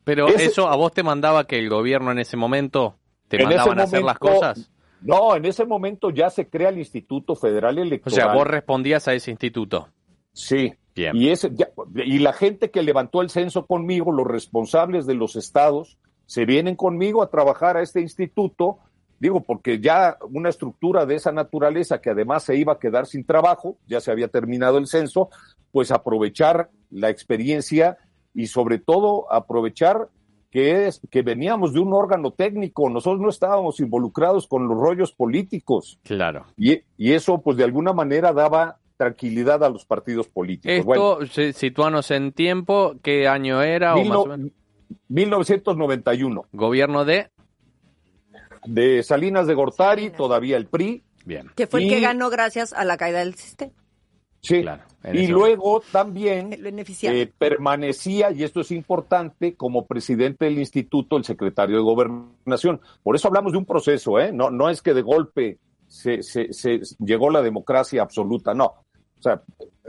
pero 0.04 0.28
eso 0.28 0.69
a 0.69 0.76
vos 0.76 0.92
te 0.92 1.02
mandaba 1.02 1.47
que 1.47 1.59
el 1.59 1.69
gobierno 1.69 2.11
en 2.12 2.19
ese 2.19 2.37
momento 2.37 2.97
te 3.28 3.42
mandaban 3.42 3.80
a 3.80 3.85
hacer 3.85 4.02
las 4.02 4.19
cosas. 4.19 4.71
No, 5.02 5.35
en 5.35 5.45
ese 5.47 5.64
momento 5.64 6.11
ya 6.11 6.30
se 6.30 6.49
crea 6.49 6.69
el 6.69 6.78
Instituto 6.78 7.35
Federal 7.35 7.78
Electoral. 7.78 8.12
O 8.12 8.23
sea, 8.23 8.35
vos 8.35 8.47
respondías 8.47 9.09
a 9.09 9.14
ese 9.14 9.30
instituto. 9.30 9.88
Sí. 10.33 10.75
Bien. 10.95 11.16
Y, 11.16 11.30
ese, 11.30 11.52
y 11.95 12.19
la 12.19 12.33
gente 12.33 12.71
que 12.71 12.83
levantó 12.83 13.23
el 13.23 13.30
censo 13.30 13.64
conmigo, 13.64 14.12
los 14.12 14.26
responsables 14.26 15.07
de 15.07 15.14
los 15.14 15.37
estados, 15.37 15.97
se 16.26 16.45
vienen 16.45 16.76
conmigo 16.76 17.23
a 17.23 17.30
trabajar 17.30 17.76
a 17.76 17.83
este 17.83 18.00
instituto, 18.00 18.78
digo, 19.19 19.42
porque 19.42 19.80
ya 19.80 20.19
una 20.30 20.49
estructura 20.49 21.07
de 21.07 21.14
esa 21.14 21.33
naturaleza 21.33 22.00
que 22.00 22.11
además 22.11 22.42
se 22.42 22.57
iba 22.57 22.75
a 22.75 22.78
quedar 22.78 23.07
sin 23.07 23.25
trabajo, 23.25 23.76
ya 23.87 24.00
se 24.00 24.11
había 24.11 24.28
terminado 24.28 24.78
el 24.78 24.87
censo, 24.88 25.30
pues 25.73 25.90
aprovechar 25.90 26.71
la 26.90 27.09
experiencia 27.09 27.99
y 28.35 28.47
sobre 28.47 28.79
todo 28.79 29.33
aprovechar 29.33 30.09
que 30.51 30.87
es 30.87 31.01
que 31.11 31.23
veníamos 31.23 31.73
de 31.73 31.81
un 31.81 31.93
órgano 31.93 32.33
técnico, 32.33 32.91
nosotros 32.91 33.21
no 33.21 33.29
estábamos 33.29 33.79
involucrados 33.79 34.49
con 34.49 34.67
los 34.67 34.77
rollos 34.77 35.13
políticos. 35.13 36.01
Claro. 36.03 36.47
Y, 36.57 36.81
y 36.97 37.13
eso, 37.13 37.41
pues 37.41 37.57
de 37.57 37.65
alguna 37.65 37.93
manera 37.93 38.33
daba 38.33 38.79
tranquilidad 38.97 39.63
a 39.65 39.71
los 39.71 39.85
partidos 39.85 40.29
políticos. 40.29 40.77
Esto, 40.77 40.85
bueno, 40.85 41.53
situanos 41.55 42.11
en 42.11 42.33
tiempo, 42.33 42.97
¿qué 43.03 43.29
año 43.29 43.63
era? 43.63 43.95
Mil, 43.95 44.07
o 44.07 44.09
más 44.09 44.19
o 44.19 44.27
menos? 44.27 44.53
1991. 45.09 46.45
¿Gobierno 46.53 47.05
de? 47.05 47.31
De 48.67 49.03
Salinas 49.03 49.47
de 49.47 49.55
Gortari, 49.55 50.03
Salinas. 50.03 50.19
todavía 50.19 50.57
el 50.57 50.67
PRI. 50.67 51.03
Bien. 51.25 51.51
Que 51.55 51.67
fue 51.67 51.83
y, 51.83 51.85
el 51.85 51.95
que 51.95 52.01
ganó 52.01 52.29
gracias 52.29 52.73
a 52.73 52.85
la 52.85 52.97
caída 52.97 53.21
del 53.21 53.35
sistema. 53.37 53.73
Sí, 54.42 54.62
claro, 54.62 54.85
y 55.12 55.26
luego 55.26 55.82
también 55.92 56.52
eh, 56.52 57.32
permanecía, 57.38 58.30
y 58.30 58.42
esto 58.42 58.61
es 58.61 58.70
importante, 58.70 59.54
como 59.54 59.87
presidente 59.87 60.47
del 60.47 60.59
instituto, 60.59 61.16
el 61.16 61.25
secretario 61.25 61.76
de 61.76 61.82
gobernación. 61.82 62.80
Por 63.02 63.16
eso 63.16 63.28
hablamos 63.28 63.52
de 63.52 63.59
un 63.59 63.66
proceso, 63.66 64.18
¿eh? 64.18 64.30
No, 64.32 64.50
no 64.50 64.70
es 64.70 64.82
que 64.82 64.94
de 64.94 65.02
golpe 65.02 65.59
se, 65.87 66.23
se, 66.23 66.52
se 66.52 66.80
llegó 66.99 67.30
la 67.30 67.42
democracia 67.42 68.02
absoluta, 68.02 68.54
no. 68.54 68.64
O 69.18 69.23
sea, 69.23 69.42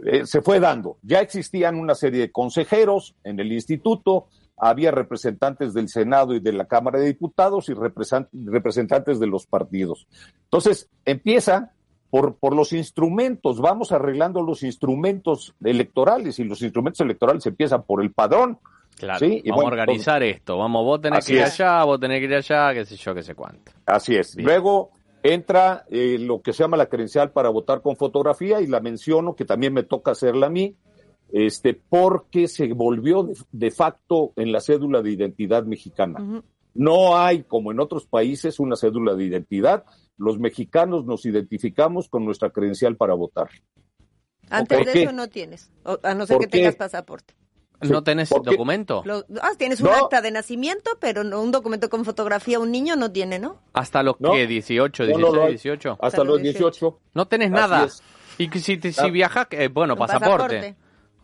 eh, 0.05 0.25
se 0.25 0.41
fue 0.41 0.59
dando. 0.59 0.97
Ya 1.01 1.19
existían 1.21 1.77
una 1.77 1.95
serie 1.95 2.21
de 2.21 2.31
consejeros 2.31 3.15
en 3.23 3.39
el 3.39 3.51
instituto, 3.51 4.27
había 4.57 4.91
representantes 4.91 5.73
del 5.73 5.89
Senado 5.89 6.35
y 6.35 6.39
de 6.39 6.53
la 6.53 6.65
Cámara 6.65 6.99
de 6.99 7.07
Diputados 7.07 7.69
y 7.69 7.73
representantes 7.73 9.19
de 9.19 9.27
los 9.27 9.47
partidos. 9.47 10.07
Entonces, 10.43 10.89
empieza 11.05 11.73
por, 12.11 12.35
por 12.35 12.53
los 12.55 12.73
instrumentos, 12.73 13.59
vamos 13.59 13.91
arreglando 13.91 14.43
los 14.43 14.61
instrumentos 14.63 15.55
electorales 15.63 16.37
y 16.39 16.43
los 16.43 16.61
instrumentos 16.61 16.99
electorales 16.99 17.45
empiezan 17.47 17.83
por 17.83 18.03
el 18.03 18.11
padrón. 18.11 18.59
Claro, 18.97 19.19
¿sí? 19.19 19.41
vamos 19.45 19.63
bueno, 19.63 19.69
a 19.69 19.81
organizar 19.81 20.21
esto, 20.21 20.57
vamos, 20.57 20.83
vos 20.83 21.01
tenés 21.01 21.25
que 21.25 21.33
ir 21.33 21.39
es. 21.39 21.59
allá, 21.59 21.83
vos 21.85 21.99
tenés 21.99 22.19
que 22.19 22.25
ir 22.25 22.35
allá, 22.35 22.73
qué 22.73 22.85
sé 22.85 22.97
yo, 22.97 23.15
qué 23.15 23.23
sé 23.23 23.33
cuánto. 23.33 23.71
Así 23.85 24.15
es. 24.15 24.35
Bien. 24.35 24.45
Luego 24.45 24.91
entra 25.23 25.85
eh, 25.89 26.17
lo 26.19 26.41
que 26.41 26.51
se 26.51 26.63
llama 26.63 26.75
la 26.77 26.87
credencial 26.87 27.31
para 27.31 27.49
votar 27.49 27.81
con 27.81 27.95
fotografía 27.95 28.59
y 28.59 28.67
la 28.67 28.81
menciono, 28.81 29.33
que 29.33 29.45
también 29.45 29.73
me 29.73 29.83
toca 29.83 30.11
hacerla 30.11 30.47
a 30.47 30.49
mí, 30.49 30.75
este, 31.31 31.73
porque 31.73 32.49
se 32.49 32.73
volvió 32.73 33.23
de, 33.23 33.35
de 33.53 33.71
facto 33.71 34.33
en 34.35 34.51
la 34.51 34.59
cédula 34.59 35.01
de 35.01 35.11
identidad 35.11 35.63
mexicana. 35.63 36.19
Uh 36.21 36.25
-huh. 36.25 36.43
No 36.73 37.17
hay, 37.17 37.43
como 37.43 37.71
en 37.71 37.79
otros 37.79 38.05
países, 38.05 38.59
una 38.59 38.75
cédula 38.75 39.15
de 39.15 39.25
identidad. 39.25 39.83
Los 40.17 40.39
mexicanos 40.39 41.05
nos 41.05 41.25
identificamos 41.25 42.07
con 42.09 42.25
nuestra 42.25 42.49
credencial 42.49 42.95
para 42.95 43.13
votar. 43.13 43.49
Antes 44.49 44.77
¿Por 44.77 44.87
de 44.87 44.93
qué? 44.93 45.03
eso 45.03 45.11
no 45.11 45.27
tienes, 45.29 45.71
a 46.03 46.13
no 46.13 46.25
ser 46.25 46.37
que 46.39 46.47
tengas 46.47 46.75
pasaporte. 46.75 47.33
¿No 47.89 48.03
tenés 48.03 48.29
documento? 48.29 49.01
Lo, 49.05 49.25
ah, 49.41 49.51
tienes 49.57 49.81
un 49.81 49.87
no. 49.87 49.93
acta 49.93 50.21
de 50.21 50.31
nacimiento, 50.31 50.91
pero 50.99 51.23
no, 51.23 51.41
un 51.41 51.51
documento 51.51 51.89
con 51.89 52.05
fotografía 52.05 52.59
un 52.59 52.71
niño 52.71 52.95
no 52.95 53.11
tiene, 53.11 53.39
¿no? 53.39 53.59
¿Hasta 53.73 54.03
los 54.03 54.19
no. 54.19 54.33
qué? 54.33 54.47
¿18, 54.47 55.05
16, 55.05 55.17
no, 55.17 55.47
18? 55.47 55.91
Hasta, 55.93 56.05
Hasta 56.05 56.23
los 56.23 56.41
18. 56.41 56.69
18. 56.69 56.99
No 57.13 57.27
tenés 57.27 57.49
nada. 57.49 57.87
Y 58.37 58.49
si, 58.59 58.79
si 58.79 58.93
ah. 58.97 59.07
viajas, 59.07 59.47
eh, 59.51 59.67
bueno, 59.67 59.95
pasaporte. 59.95 60.75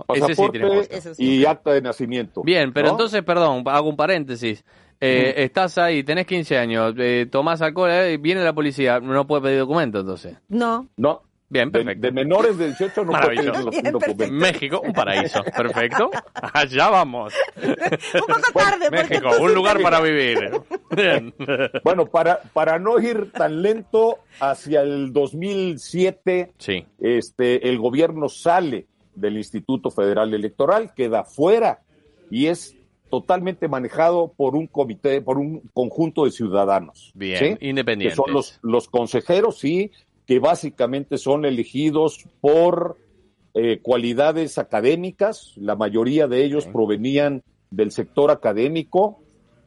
pasaporte. 0.06 0.88
Ese 0.89 1.13
sí 1.16 1.22
tiene. 1.22 1.42
Y 1.42 1.46
acta 1.46 1.74
de 1.74 1.82
nacimiento. 1.82 2.42
Bien, 2.44 2.74
pero 2.74 2.89
entonces, 2.89 3.22
perdón, 3.24 3.63
hago 3.68 3.89
un 3.89 3.98
paréntesis. 3.98 4.63
Eh. 5.00 5.34
Estás 5.44 5.77
ahí, 5.77 6.04
tenés 6.04 6.25
15 6.25 6.58
años, 6.58 6.96
eh, 6.98 7.27
tomás 7.30 7.62
alcohol, 7.62 7.92
eh, 7.92 8.18
viene 8.18 8.44
la 8.44 8.54
policía, 8.54 9.00
no 9.00 9.27
puede 9.27 9.44
pedir 9.44 9.60
documento 9.60 10.00
entonces. 10.00 10.38
No. 10.50 10.88
No. 10.98 11.24
Bien, 11.50 11.72
perfecto. 11.72 12.01
De, 12.01 12.08
de 12.08 12.12
menores 12.12 12.58
de 12.58 12.66
18 12.68 13.06
no 13.06 13.12
puede 13.13 13.38
pedir 13.38 13.51
documento. 13.54 14.32
México, 14.32 14.82
un 14.84 14.92
paraíso. 14.92 15.42
Perfecto. 15.56 16.12
Allá 16.34 16.89
vamos. 16.89 17.34
un 17.63 18.20
poco 18.20 18.60
tarde. 18.60 18.92
México, 18.92 19.30
un 19.39 19.54
lugar 19.54 19.82
para 19.82 20.01
vivir. 20.01 20.51
Bien. 20.92 21.34
Bueno, 21.86 22.06
para, 22.06 22.42
para 22.51 22.80
no 22.80 23.00
ir 23.00 23.32
tan 23.32 23.62
lento, 23.62 24.20
hacia 24.42 24.82
el 24.82 25.13
2007, 25.13 26.51
sí. 26.58 26.86
este, 27.00 27.70
el 27.70 27.77
gobierno 27.77 28.27
sale 28.27 28.88
del 29.16 29.38
Instituto 29.38 29.89
Federal 29.89 30.34
Electoral, 30.34 30.94
queda 30.94 31.24
fuera 31.24 31.80
y 32.30 32.48
es 32.48 32.76
totalmente 33.10 33.68
manejado 33.68 34.34
por 34.36 34.56
un 34.56 34.68
comité, 34.68 35.22
por 35.22 35.38
un 35.38 35.62
conjunto 35.74 36.26
de 36.26 36.32
ciudadanos. 36.32 37.12
Bien, 37.16 37.58
¿sí? 37.58 37.68
independientes. 37.68 38.18
Que 38.18 38.24
son 38.24 38.34
los, 38.34 38.60
los 38.62 38.88
consejeros, 38.88 39.60
sí, 39.60 39.92
que 40.26 40.40
básicamente 40.40 41.18
son 41.18 41.46
elegidos 41.46 42.26
por 42.42 42.98
eh, 43.54 43.80
cualidades 43.82 44.58
académicas, 44.58 45.54
la 45.56 45.76
mayoría 45.76 46.28
de 46.28 46.44
ellos 46.44 46.66
okay. 46.66 46.74
provenían 46.74 47.44
del 47.72 47.92
sector 47.92 48.30
académico, 48.30 49.20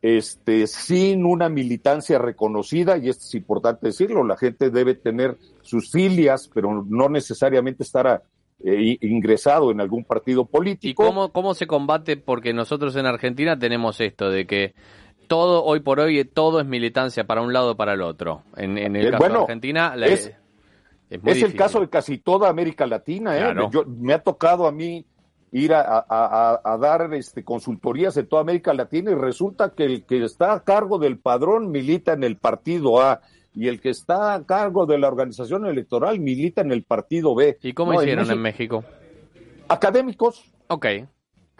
este, 0.03 0.67
sin 0.67 1.25
una 1.25 1.49
militancia 1.49 2.19
reconocida, 2.19 2.99
y 2.99 3.09
esto 3.09 3.25
es 3.25 3.35
importante 3.35 3.89
decirlo, 3.89 4.25
la 4.25 4.37
gente 4.37 4.71
debe 4.71 4.95
tener 4.95 5.37
sus 5.63 5.91
filias, 5.91 6.49
pero 6.55 6.85
no 6.89 7.09
necesariamente 7.09 7.83
estar 7.83 8.07
a, 8.07 8.23
eh, 8.65 8.99
ingresado 9.01 9.71
en 9.71 9.81
algún 9.81 10.05
partido 10.05 10.45
político. 10.45 11.03
¿Y 11.03 11.07
cómo, 11.07 11.33
cómo 11.33 11.55
se 11.55 11.67
combate? 11.67 12.17
Porque 12.17 12.53
nosotros 12.53 12.95
en 12.97 13.07
Argentina 13.07 13.59
tenemos 13.59 14.01
esto 14.01 14.31
de 14.31 14.47
que 14.47 14.75
todo, 15.29 15.65
hoy 15.65 15.81
por 15.81 16.01
hoy, 16.01 16.25
todo 16.25 16.61
es 16.61 16.67
militancia 16.67 17.25
para 17.25 17.41
un 17.41 17.53
lado 17.53 17.73
o 17.73 17.77
para 17.77 17.93
el 17.95 18.03
otro. 18.03 18.43
En, 18.57 18.77
en 18.79 18.97
el 18.97 19.07
Eh, 19.07 19.11
caso 19.11 19.19
bueno, 19.21 19.35
de 19.39 19.41
Argentina, 19.43 19.95
la- 19.97 20.07
es- 20.07 20.33
es 21.11 21.43
el 21.43 21.55
caso 21.55 21.81
de 21.81 21.89
casi 21.89 22.19
toda 22.19 22.49
América 22.49 22.87
Latina. 22.87 23.37
¿eh? 23.37 23.41
Claro. 23.41 23.71
Yo- 23.71 23.85
me 23.87 24.13
ha 24.13 24.19
tocado 24.23 24.67
a 24.67 24.73
mí 24.73 25.05
ir 25.53 25.75
a, 25.75 25.81
a- 25.81 26.05
a- 26.09 26.61
a 26.65 26.79
dar 26.79 27.13
este, 27.15 27.43
consultorías 27.45 28.17
en 28.17 28.27
toda 28.29 28.43
América 28.43 28.73
Latina 28.75 29.11
y 29.11 29.15
resulta 29.15 29.71
que 29.75 29.85
el 29.85 30.05
que 30.05 30.25
está 30.25 30.53
a 30.53 30.63
cargo 30.65 30.99
del 30.99 31.19
padrón 31.19 31.71
milita 31.71 32.13
en 32.13 32.23
el 32.25 32.37
partido 32.37 33.01
A 33.01 33.21
y 33.55 33.67
el 33.67 33.81
que 33.81 33.91
está 33.91 34.35
a 34.35 34.45
cargo 34.45 34.87
de 34.87 34.99
la 34.99 35.09
organización 35.09 35.67
electoral 35.67 36.21
milita 36.21 36.61
en 36.61 36.71
el 36.71 36.85
partido 36.85 37.35
B. 37.35 37.59
¿Y 37.63 37.73
cómo 37.73 37.93
No, 37.93 38.01
hicieron 38.03 38.31
en 38.31 38.41
México- 38.41 38.83
México? 38.83 39.65
Académicos, 39.69 40.45
Ok, 40.69 40.87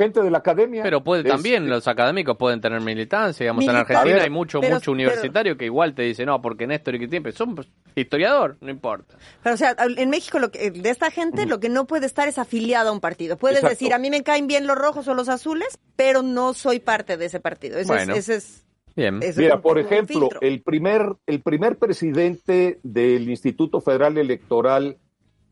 gente 0.05 0.23
de 0.23 0.31
la 0.31 0.39
academia. 0.39 0.83
pero 0.83 1.05
puede 1.05 1.25
también, 1.25 1.69
los 1.69 1.87
académicos 1.87 2.37
pueden 2.39 2.61
tener 2.61 2.81
militancia, 2.81 3.45
digamos, 3.45 3.65
en 3.65 3.77
Argentina 3.77 4.15
ver, 4.15 4.23
hay 4.23 4.31
mucho, 4.31 4.61
pero- 4.61 4.77
mucho 4.77 4.93
universitario 4.93 5.57
que 5.59 5.67
igual 5.67 5.95
te 5.95 6.03
dice, 6.03 6.25
no, 6.25 6.41
porque 6.41 6.67
Néstor 6.67 6.95
y 6.95 7.01
que 7.01 7.09
tiempo, 7.09 7.31
son 7.33 7.55
pues, 7.55 7.69
historiador, 7.95 8.57
no 8.63 8.71
importa. 8.71 9.17
Pero, 9.43 9.55
o 9.55 9.59
sea, 9.59 9.77
en 9.79 10.09
México, 10.09 10.39
lo 10.39 10.51
que, 10.51 10.71
de 10.71 10.89
esta 10.89 11.11
gente, 11.11 11.45
lo 11.45 11.61
que 11.61 11.69
no 11.69 11.87
puede 11.87 12.07
estar 12.07 12.29
es 12.29 12.39
afiliado 12.39 12.89
a 12.89 12.93
un 12.93 13.01
partido. 13.01 13.37
Puedes 13.37 13.59
Exacto. 13.59 13.75
decir, 13.75 13.93
a 13.93 13.99
mí 13.99 14.09
me 14.11 14.23
caen 14.23 14.47
bien 14.47 14.67
los 14.67 14.79
rojos 14.79 15.07
o 15.09 15.15
los 15.15 15.29
azules, 15.29 15.79
pero 15.97 16.23
no 16.23 16.55
soy 16.55 16.81
parte 16.81 17.17
de 17.17 17.27
ese 17.27 17.41
partido. 17.41 17.79
Ese 17.79 17.89
Bueno. 17.89 18.15
es, 18.15 18.29
ese 18.29 18.35
es, 18.37 18.67
Bien. 18.97 19.21
Mira, 19.37 19.61
por 19.61 19.79
ejemplo, 19.79 20.29
el 20.41 20.63
primer, 20.63 21.03
el 21.27 21.41
primer 21.43 21.79
presidente 21.79 22.81
del 22.83 23.31
Instituto 23.31 23.81
Federal 23.81 24.19
Electoral, 24.19 24.97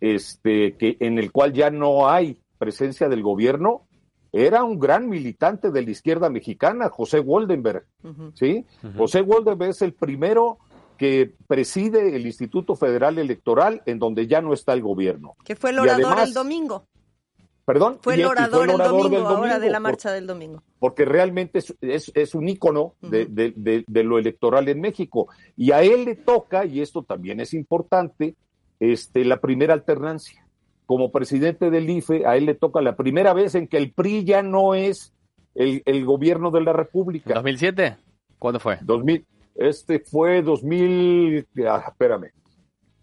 este, 0.00 0.74
que, 0.76 0.96
en 1.00 1.18
el 1.18 1.30
cual 1.32 1.52
ya 1.52 1.70
no 1.70 2.08
hay 2.08 2.40
presencia 2.58 3.08
del 3.08 3.22
gobierno, 3.22 3.86
era 4.32 4.64
un 4.64 4.78
gran 4.78 5.08
militante 5.08 5.70
de 5.70 5.82
la 5.82 5.90
izquierda 5.90 6.28
mexicana, 6.30 6.88
José 6.90 7.20
Woldenberg. 7.20 7.87
¿sí? 8.35 8.64
José 8.97 9.23
Woldenberg 9.23 9.70
es 9.70 9.82
el 9.82 9.94
primero 9.94 10.58
que 10.97 11.32
preside 11.47 12.16
el 12.16 12.26
Instituto 12.26 12.75
Federal 12.75 13.18
Electoral 13.18 13.82
en 13.87 13.99
donde 13.99 14.26
ya 14.26 14.40
no 14.40 14.52
está 14.52 14.73
el 14.73 14.82
gobierno. 14.82 15.37
Que 15.44 15.54
fue 15.56 15.70
el 15.70 15.78
orador 15.78 16.04
además- 16.06 16.28
el 16.28 16.35
domingo. 16.35 16.85
Perdón. 17.64 17.99
Fue 18.00 18.14
el 18.14 18.25
orador, 18.25 18.70
el 18.70 18.78
domingo, 18.78 19.08
del 19.11 19.26
ahora 19.26 19.58
de 19.58 19.68
la 19.68 19.76
por- 19.78 19.82
marcha 19.82 20.11
del 20.11 20.26
domingo. 20.26 20.62
porque 20.78 21.04
realmente 21.04 21.58
es, 21.58 21.75
es, 21.82 22.11
es 22.14 22.35
un 22.35 22.49
ícono 22.49 22.94
de, 23.02 23.25
Ujú. 23.25 23.32
de- 23.35 23.52
de- 23.56 23.85
de 23.87 24.04
lo 24.04 24.18
electoral 24.18 24.68
en 24.68 24.80
México. 24.80 25.28
Y 25.54 25.73
a 25.73 25.82
él 25.82 26.06
le 26.06 26.14
toca, 26.16 26.64
y 26.64 26.80
esto 26.80 27.02
también 27.02 27.40
es 27.40 27.52
importante, 27.52 28.35
este, 28.80 29.23
la 29.25 29.38
primera 29.40 29.75
alternancia. 29.75 30.47
Como 30.88 31.12
presidente 31.12 31.68
del 31.71 31.90
IFE, 31.90 32.25
a 32.26 32.38
él 32.38 32.47
le 32.47 32.54
toca 32.54 32.80
la 32.80 32.97
primera 32.97 33.35
vez 33.35 33.54
en 33.54 33.68
que 33.68 33.76
el 33.76 33.92
PRI 33.92 34.25
ya 34.25 34.42
no 34.42 34.75
es 34.75 35.12
el, 35.54 35.83
el 35.85 36.07
gobierno 36.07 36.50
de 36.50 36.62
la 36.62 36.73
República. 36.73 37.35
¿2007? 37.35 37.99
¿Cuándo 38.38 38.59
fue? 38.59 38.78
2000, 38.80 39.26
este 39.57 39.99
fue 40.00 40.40
2000, 40.40 41.47
ah, 41.68 41.85
espérame. 41.88 42.30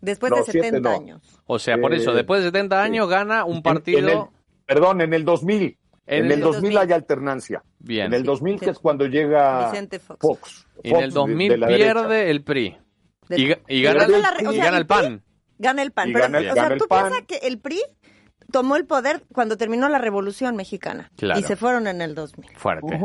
Después 0.01 0.32
No, 0.32 0.38
de 0.38 0.44
siete 0.46 0.68
70 0.70 0.89
no. 0.89 0.96
años. 0.96 1.42
O 1.46 1.60
sea, 1.60 1.77
por 1.77 1.94
Eh, 1.94 1.98
eso, 1.98 2.12
después 2.13 2.42
de 2.42 2.48
70 2.48 2.82
años 2.82 3.08
gana 3.08 3.46
un 3.46 3.58
En- 3.58 3.62
partido... 3.62 4.00
en 4.00 4.10
el- 4.10 4.24
perdón, 4.65 5.01
en 5.01 5.13
el 5.13 5.24
2000. 5.24 5.77
En 6.08 6.20
En, 6.20 6.25
el 6.25 6.32
el 6.32 6.39
2000 6.39 6.74
2000. 6.74 6.77
hay 6.80 6.92
alternancia. 6.92 7.63
Bien. 7.77 8.08
En 8.08 8.13
el 8.15 8.22
Sí, 8.22 8.25
2000 8.25 8.60
que 8.60 8.65
sí. 8.65 8.72
es 8.72 8.80
cuando 8.80 9.06
llega 9.06 9.70
Vicente 9.70 10.00
Fox. 10.00 10.20
Fox. 10.22 10.68
Y 10.84 10.89
en 10.89 10.96
el 10.96 11.01
Fox 11.12 11.13
de- 11.13 11.20
2000 11.20 11.50
de 11.51 11.58
la 11.58 11.68
derecha. 11.68 11.94
pierde 11.94 12.32
el 12.32 12.44
PRI. 12.44 12.77
y, 13.68 13.82
gana, 13.84 14.77
el 14.77 14.86
PAN. 14.88 15.24
Gana 15.57 15.81
el 15.81 15.91
PAN. 15.91 16.12
Pero, 16.13 16.27
o 16.27 16.53
sea, 16.53 16.77
tú 16.77 16.88
piensas 16.88 17.21
que 17.27 17.38
el 17.47 17.59
PRI 17.59 17.81
tomó 18.51 18.75
el 18.75 18.85
poder 18.85 19.24
cuando 19.33 19.57
terminó 19.57 19.89
la 19.89 19.97
Revolución 19.97 20.55
Mexicana. 20.55 21.12
Y 21.35 21.43
se 21.43 21.55
fueron 21.55 21.88
en 21.88 22.01
el 22.01 22.15
2000. 22.15 22.57
Fuerte. 22.57 23.00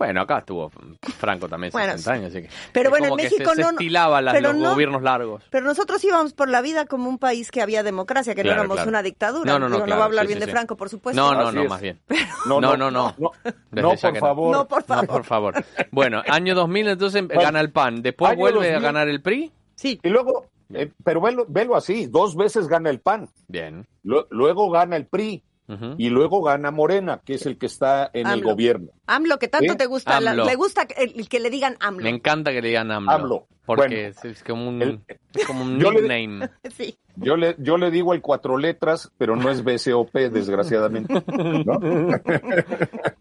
Bueno, 0.00 0.22
acá 0.22 0.38
estuvo 0.38 0.70
Franco 1.18 1.46
también 1.46 1.72
60 1.72 2.10
años, 2.10 2.30
así 2.32 2.40
que 2.40 2.48
pero 2.72 2.88
bueno, 2.88 3.08
en 3.08 3.16
México 3.16 3.54
se, 3.54 3.60
no, 3.60 3.72
estilaba 3.72 4.22
los 4.22 4.56
gobiernos 4.56 5.02
largos. 5.02 5.44
Pero 5.50 5.66
nosotros 5.66 6.02
íbamos 6.02 6.32
por 6.32 6.48
la 6.48 6.62
vida 6.62 6.86
como 6.86 7.10
un 7.10 7.18
país 7.18 7.50
que 7.50 7.60
había 7.60 7.82
democracia, 7.82 8.34
que 8.34 8.42
no 8.42 8.50
éramos 8.50 8.86
una 8.86 9.02
dictadura. 9.02 9.52
No, 9.52 9.58
no, 9.58 9.68
no, 9.68 9.86
no 9.86 9.96
va 9.98 10.04
a 10.04 10.06
hablar 10.06 10.26
bien 10.26 10.40
de 10.40 10.46
Franco, 10.46 10.74
por 10.78 10.88
supuesto. 10.88 11.20
No, 11.20 11.34
no, 11.34 11.52
no, 11.52 11.64
más 11.66 11.82
bien. 11.82 12.00
No, 12.46 12.58
no, 12.58 12.74
no, 12.78 12.90
no. 12.90 13.14
No, 13.72 13.90
por 13.90 14.16
favor. 14.16 14.56
No, 14.56 14.66
por 14.66 14.82
favor. 14.84 15.06
por 15.06 15.24
favor. 15.24 15.64
Bueno, 15.90 16.22
año 16.26 16.54
2000 16.54 16.88
entonces 16.88 17.28
gana 17.28 17.60
el 17.60 17.70
PAN, 17.70 18.00
después 18.00 18.34
vuelve 18.36 18.74
a 18.74 18.80
ganar 18.80 19.06
el 19.08 19.20
PRI. 19.20 19.52
Sí. 19.74 20.00
Y 20.02 20.08
luego, 20.08 20.46
eh, 20.72 20.92
pero 21.04 21.20
velo, 21.20 21.46
velo, 21.48 21.76
así, 21.76 22.06
dos 22.06 22.36
veces 22.36 22.68
gana 22.68 22.90
el 22.90 23.00
PAN. 23.00 23.28
Bien. 23.48 23.86
luego 24.02 24.70
gana 24.70 24.96
el 24.96 25.06
PRI 25.06 25.42
y 25.98 26.08
luego 26.08 26.42
gana 26.42 26.70
Morena, 26.70 27.20
que 27.24 27.34
es 27.34 27.46
el 27.46 27.56
que 27.56 27.66
está 27.66 28.10
en 28.12 28.26
el 28.26 28.42
gobierno. 28.42 28.90
AMLO, 29.06 29.38
que 29.38 29.48
tanto 29.48 29.76
te 29.76 29.86
gusta, 29.86 30.20
le 30.20 30.54
gusta 30.56 30.86
el, 30.96 31.28
que 31.28 31.40
le 31.40 31.50
digan 31.50 31.76
AMLO. 31.80 32.04
Me 32.04 32.10
encanta 32.10 32.50
que 32.50 32.60
le 32.60 32.68
digan 32.68 32.90
AMLO. 32.90 33.12
AMLO. 33.12 33.46
Porque 33.66 34.08
es, 34.08 34.42
como 34.42 34.68
un, 34.68 35.04
como 35.46 35.62
un 35.62 35.78
nickname. 35.78 36.48
sí. 36.76 36.96
Yo 37.14 37.36
le, 37.36 37.54
yo 37.58 37.76
le 37.76 37.92
digo 37.92 38.14
el 38.14 38.20
cuatro 38.20 38.58
letras, 38.58 39.12
pero 39.16 39.36
no 39.36 39.48
es 39.48 39.62
BCOP, 39.64 40.12
desgraciadamente. 40.12 41.22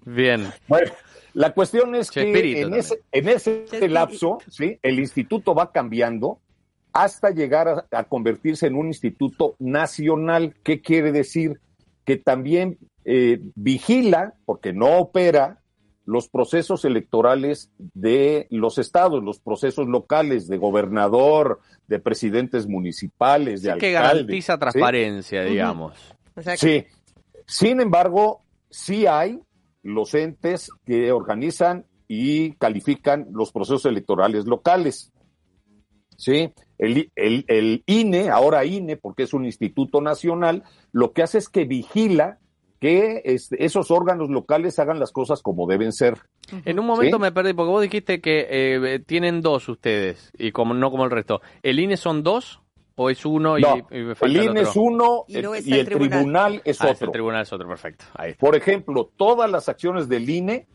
Bien. 0.06 0.52
Bueno, 0.68 0.92
la 1.34 1.54
cuestión 1.54 1.94
es 1.94 2.10
que 2.10 2.62
en 2.62 2.74
ese, 2.74 3.00
en 3.12 3.30
ese 3.30 3.88
lapso, 3.90 4.40
¿sí? 4.50 4.80
el 4.82 5.00
instituto 5.00 5.54
va 5.54 5.72
cambiando 5.72 6.40
hasta 7.04 7.32
llegar 7.32 7.86
a 7.92 8.04
convertirse 8.04 8.68
en 8.68 8.76
un 8.76 8.88
instituto 8.88 9.56
nacional. 9.60 10.56
¿Qué 10.64 10.82
quiere 10.82 11.12
decir? 11.12 11.60
que 12.10 12.18
también 12.18 12.80
eh, 13.06 13.40
vigila, 13.54 14.34
porque 14.46 14.74
no 14.74 14.98
opera, 14.98 15.62
los 16.06 16.28
procesos 16.28 16.84
electorales 16.84 17.70
de 17.78 18.48
los 18.50 18.80
estados, 18.80 19.24
los 19.24 19.38
procesos 19.38 19.88
locales 19.88 20.48
de 20.48 20.58
gobernador, 20.58 21.60
de 21.88 22.00
presidentes 22.00 22.66
municipales, 22.66 23.62
de 23.62 23.74
alcaldes. 23.74 23.90
Que 23.90 23.94
garantiza 23.94 24.58
transparencia, 24.58 25.44
digamos. 25.44 26.16
Sí. 26.56 26.84
Sin 27.46 27.80
embargo, 27.80 28.42
sí 28.72 29.06
hay 29.06 29.40
los 29.84 30.16
entes 30.16 30.72
que 30.88 31.12
organizan 31.12 31.86
y 32.08 32.54
califican 32.54 33.28
los 33.32 33.52
procesos 33.52 33.86
electorales 33.86 34.46
locales. 34.48 35.12
¿Sí? 36.20 36.52
El, 36.78 37.12
el, 37.16 37.84
INE, 37.88 38.30
ahora 38.30 38.66
INE, 38.66 38.98
porque 38.98 39.24
es 39.24 39.34
un 39.34 39.46
instituto 39.46 40.02
nacional, 40.02 40.64
lo 40.92 41.14
que 41.14 41.24
hace 41.24 41.40
es 41.40 41.50
que 41.50 41.66
vigila 41.66 42.38
que 42.80 43.22
este, 43.26 43.66
esos 43.66 43.92
órganos 43.92 44.30
locales 44.30 44.80
hagan 44.80 45.00
las 45.00 45.12
cosas 45.12 45.42
como 45.42 45.68
deben 45.68 45.92
ser. 45.92 46.18
En 46.64 46.80
un 46.80 46.86
momento 46.86 47.20
me 47.20 47.32
perdí, 47.32 47.54
porque 47.54 47.72
vos 47.72 47.82
dijiste 47.82 48.22
que 48.22 48.48
eh, 48.50 49.00
tienen 49.06 49.42
dos 49.42 49.68
ustedes, 49.68 50.32
y 50.38 50.52
como 50.52 50.74
no 50.74 50.92
como 50.92 51.04
el 51.06 51.12
resto. 51.12 51.42
¿El 51.64 51.80
INE 51.80 51.98
son 51.98 52.24
dos? 52.24 52.62
¿O 53.02 53.10
es 53.10 53.26
uno 53.26 53.58
y, 53.58 53.64
el 53.64 54.36
INE 54.36 54.62
es 54.62 54.76
uno 54.76 55.24
y, 55.26 55.38
el, 55.38 55.86
tribunal, 55.86 56.62
es 56.66 56.82
ah, 56.82 56.90
otro. 56.92 57.06
El 57.06 57.12
tribunal 57.14 57.44
es 57.44 57.54
otro, 57.54 57.66
perfecto. 57.66 58.04
Por 58.38 58.58
ejemplo, 58.58 59.10
todas 59.16 59.50
las 59.50 59.70
acciones 59.70 60.10
del 60.10 60.30
INE 60.30 60.68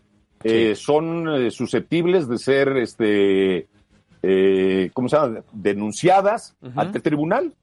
eh, 0.42 0.74
son 0.74 1.28
eh, 1.28 1.50
susceptibles 1.50 2.26
de 2.26 2.38
ser 2.38 2.78
este 2.78 3.68
eh, 4.26 4.90
¿cómo 4.95 5.09
se 5.09 5.16
llama? 5.16 5.40
denunciadas 5.52 6.57
ante 6.75 6.99
el 6.99 7.02
tribunal. 7.02 7.54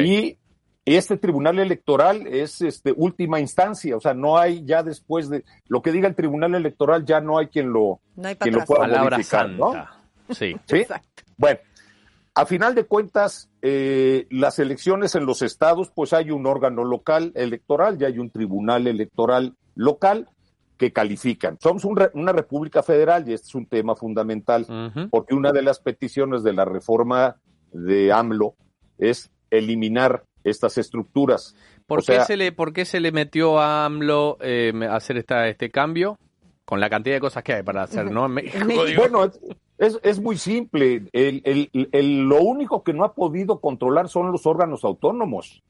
Y 0.00 0.36
este 0.84 1.16
tribunal 1.16 1.58
electoral 1.60 2.26
es 2.26 2.60
este 2.62 2.92
última 2.96 3.38
instancia, 3.38 3.96
o 3.96 4.00
sea, 4.00 4.14
no 4.14 4.38
hay 4.38 4.64
ya 4.64 4.82
después 4.82 5.28
de 5.28 5.44
lo 5.68 5.82
que 5.82 5.92
diga 5.92 6.08
el 6.08 6.16
tribunal 6.16 6.54
electoral 6.54 7.04
ya 7.04 7.20
no 7.20 7.38
hay 7.38 7.46
quien 7.46 7.72
lo, 7.72 8.00
quien 8.40 8.54
lo 8.54 8.64
pueda 8.64 8.80
Palabra 8.80 9.16
modificar, 9.16 9.48
¿no? 9.50 9.72
Sí. 10.30 10.56
¿Sí? 10.66 10.84
Bueno, 11.36 11.58
a 12.34 12.44
final 12.44 12.74
de 12.74 12.84
cuentas, 12.84 13.48
eh, 13.62 14.26
las 14.30 14.58
elecciones 14.58 15.14
en 15.14 15.24
los 15.24 15.40
estados, 15.40 15.90
pues 15.94 16.12
hay 16.12 16.30
un 16.30 16.46
órgano 16.46 16.84
local 16.84 17.32
electoral, 17.34 17.96
ya 17.96 18.08
hay 18.08 18.18
un 18.18 18.28
tribunal 18.28 18.86
electoral 18.86 19.54
local 19.74 20.28
que 20.80 20.94
califican. 20.94 21.58
Somos 21.60 21.84
una 21.84 22.32
república 22.32 22.82
federal 22.82 23.28
y 23.28 23.34
este 23.34 23.48
es 23.48 23.54
un 23.54 23.66
tema 23.66 23.94
fundamental, 23.94 24.66
porque 25.10 25.34
una 25.34 25.52
de 25.52 25.60
las 25.60 25.78
peticiones 25.78 26.42
de 26.42 26.54
la 26.54 26.64
reforma 26.64 27.36
de 27.70 28.10
AMLO 28.10 28.54
es 28.96 29.30
eliminar 29.50 30.24
estas 30.42 30.78
estructuras. 30.78 31.54
¿Por, 31.86 32.02
qué, 32.02 32.22
se 32.22 32.38
le, 32.38 32.52
¿por 32.52 32.72
qué 32.72 32.86
se 32.86 32.98
le 32.98 33.12
metió 33.12 33.60
a 33.60 33.84
AMLO 33.84 34.38
eh, 34.40 34.72
hacer 34.90 35.18
esta, 35.18 35.48
este 35.48 35.70
cambio? 35.70 36.18
Con 36.64 36.80
la 36.80 36.88
cantidad 36.88 37.16
de 37.16 37.20
cosas 37.20 37.42
que 37.42 37.52
hay 37.52 37.62
para 37.62 37.82
hacer, 37.82 38.10
¿no? 38.10 38.26
Bueno, 38.96 39.30
es, 39.76 40.00
es, 40.02 40.18
muy 40.18 40.38
simple. 40.38 41.02
El, 41.12 41.42
el, 41.92 42.20
lo 42.22 42.40
único 42.40 42.82
que 42.82 42.94
no 42.94 43.04
ha 43.04 43.12
podido 43.12 43.60
controlar 43.60 44.08
son 44.08 44.32
los 44.32 44.46
órganos 44.46 44.82
autónomos. 44.84 45.62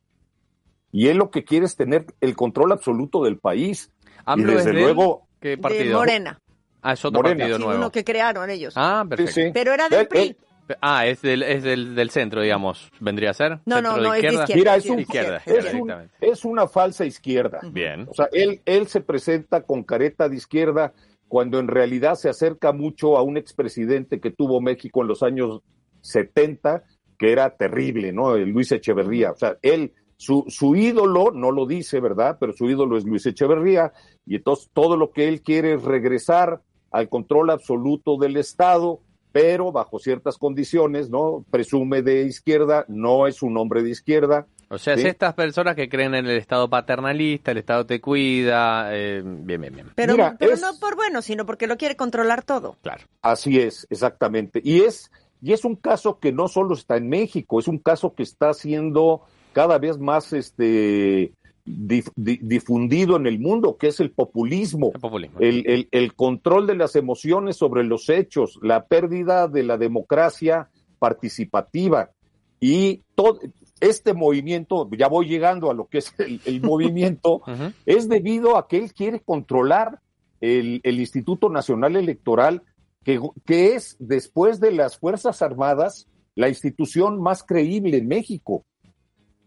Y 0.92 1.08
él 1.08 1.16
lo 1.16 1.32
que 1.32 1.42
quiere 1.42 1.66
es 1.66 1.74
tener 1.74 2.06
el 2.20 2.36
control 2.36 2.70
absoluto 2.70 3.24
del 3.24 3.38
país 3.38 3.90
y 4.36 4.42
desde 4.42 4.72
luego. 4.72 5.26
¿Qué 5.40 5.56
partido? 5.56 5.84
De 5.84 5.94
Morena. 5.94 6.40
Ah, 6.82 6.92
es 6.94 7.04
otro 7.04 7.22
partido 7.22 7.56
sí, 7.56 7.62
nuevo. 7.62 7.78
uno 7.78 7.90
que 7.90 8.04
crearon 8.04 8.48
ellos. 8.50 8.74
Ah, 8.76 9.04
perfecto. 9.08 9.52
Pero 9.52 9.72
era 9.72 9.88
del 9.88 10.06
PRI. 10.06 10.36
Ah, 10.80 11.06
es 11.06 11.20
del, 11.22 11.42
es 11.42 11.62
del, 11.62 11.94
del 11.94 12.10
centro, 12.10 12.42
digamos, 12.42 12.90
vendría 13.00 13.30
a 13.30 13.34
ser. 13.34 13.58
No, 13.66 13.82
no, 13.82 13.96
no, 13.96 14.14
es 14.14 14.22
de 14.22 14.28
izquierda. 14.28 14.54
Mira, 14.54 14.76
es, 14.76 14.86
un, 14.86 15.00
izquierda, 15.00 15.42
es, 16.20 16.44
una 16.44 16.68
falsa 16.68 17.04
izquierda. 17.04 17.60
Bien. 17.72 18.06
O 18.08 18.14
sea, 18.14 18.28
él, 18.32 18.60
él 18.64 18.86
se 18.86 19.00
presenta 19.00 19.62
con 19.62 19.82
careta 19.82 20.28
de 20.28 20.36
izquierda 20.36 20.92
cuando 21.28 21.58
en 21.58 21.68
realidad 21.68 22.14
se 22.14 22.28
acerca 22.28 22.72
mucho 22.72 23.16
a 23.16 23.22
un 23.22 23.36
expresidente 23.36 24.20
que 24.20 24.30
tuvo 24.30 24.60
México 24.60 25.02
en 25.02 25.08
los 25.08 25.22
años 25.22 25.60
70, 26.02 26.82
que 27.18 27.32
era 27.32 27.50
terrible, 27.56 28.12
¿no? 28.12 28.36
Luis 28.36 28.72
Echeverría. 28.72 29.32
O 29.32 29.36
sea, 29.36 29.56
él 29.62 29.92
su, 30.20 30.44
su 30.48 30.76
ídolo, 30.76 31.30
no 31.32 31.50
lo 31.50 31.64
dice, 31.64 31.98
¿verdad? 31.98 32.36
Pero 32.38 32.52
su 32.52 32.68
ídolo 32.68 32.98
es 32.98 33.06
Luis 33.06 33.24
Echeverría, 33.24 33.94
y 34.26 34.36
entonces 34.36 34.68
todo 34.74 34.98
lo 34.98 35.12
que 35.12 35.26
él 35.28 35.40
quiere 35.40 35.72
es 35.72 35.82
regresar 35.82 36.60
al 36.90 37.08
control 37.08 37.48
absoluto 37.48 38.18
del 38.18 38.36
Estado, 38.36 39.00
pero 39.32 39.72
bajo 39.72 39.98
ciertas 39.98 40.36
condiciones, 40.36 41.08
¿no? 41.08 41.42
Presume 41.50 42.02
de 42.02 42.24
izquierda, 42.24 42.84
no 42.86 43.26
es 43.26 43.40
un 43.40 43.56
hombre 43.56 43.82
de 43.82 43.88
izquierda. 43.88 44.46
O 44.68 44.76
sea, 44.76 44.92
es 44.92 45.06
estas 45.06 45.32
personas 45.32 45.74
que 45.74 45.88
creen 45.88 46.14
en 46.14 46.26
el 46.26 46.36
Estado 46.36 46.68
paternalista, 46.68 47.52
el 47.52 47.58
Estado 47.58 47.86
te 47.86 47.98
cuida, 48.02 48.94
eh, 48.94 49.22
bien, 49.24 49.62
bien, 49.62 49.74
bien. 49.74 49.86
Pero, 49.94 50.16
pero 50.38 50.56
no 50.56 50.78
por 50.78 50.96
bueno, 50.96 51.22
sino 51.22 51.46
porque 51.46 51.66
lo 51.66 51.78
quiere 51.78 51.96
controlar 51.96 52.42
todo. 52.42 52.76
Claro. 52.82 53.04
Así 53.22 53.58
es, 53.58 53.86
exactamente. 53.88 54.60
Y 54.62 54.82
es, 54.82 55.10
y 55.40 55.54
es 55.54 55.64
un 55.64 55.76
caso 55.76 56.18
que 56.18 56.30
no 56.30 56.46
solo 56.46 56.74
está 56.74 56.98
en 56.98 57.08
México, 57.08 57.58
es 57.58 57.68
un 57.68 57.78
caso 57.78 58.14
que 58.14 58.22
está 58.22 58.52
siendo 58.52 59.22
cada 59.52 59.78
vez 59.78 59.98
más 59.98 60.32
este 60.32 61.32
difundido 61.64 63.16
en 63.16 63.26
el 63.26 63.38
mundo, 63.38 63.76
que 63.76 63.88
es 63.88 64.00
el 64.00 64.10
populismo, 64.10 64.92
el, 65.38 65.88
el, 65.90 66.14
control 66.14 66.66
de 66.66 66.74
las 66.74 66.96
emociones 66.96 67.56
sobre 67.56 67.84
los 67.84 68.08
hechos, 68.08 68.58
la 68.62 68.86
pérdida 68.86 69.46
de 69.46 69.62
la 69.62 69.76
democracia 69.76 70.70
participativa. 70.98 72.10
Y 72.60 73.02
todo 73.14 73.38
este 73.80 74.14
movimiento, 74.14 74.88
ya 74.96 75.08
voy 75.08 75.26
llegando 75.28 75.70
a 75.70 75.74
lo 75.74 75.86
que 75.86 75.98
es 75.98 76.14
el, 76.18 76.60
movimiento, 76.62 77.42
es 77.86 78.08
debido 78.08 78.56
a 78.56 78.66
que 78.66 78.78
él 78.78 78.92
quiere 78.92 79.20
controlar 79.20 80.00
el, 80.40 80.80
el 80.82 81.00
Instituto 81.00 81.48
Nacional 81.48 81.96
Electoral, 81.96 82.62
que, 83.04 83.20
que 83.46 83.74
es, 83.74 83.96
después 83.98 84.60
de 84.60 84.72
las 84.72 84.98
Fuerzas 84.98 85.42
Armadas, 85.42 86.06
la 86.34 86.48
institución 86.48 87.20
más 87.20 87.42
creíble 87.42 87.98
en 87.98 88.08
México. 88.08 88.64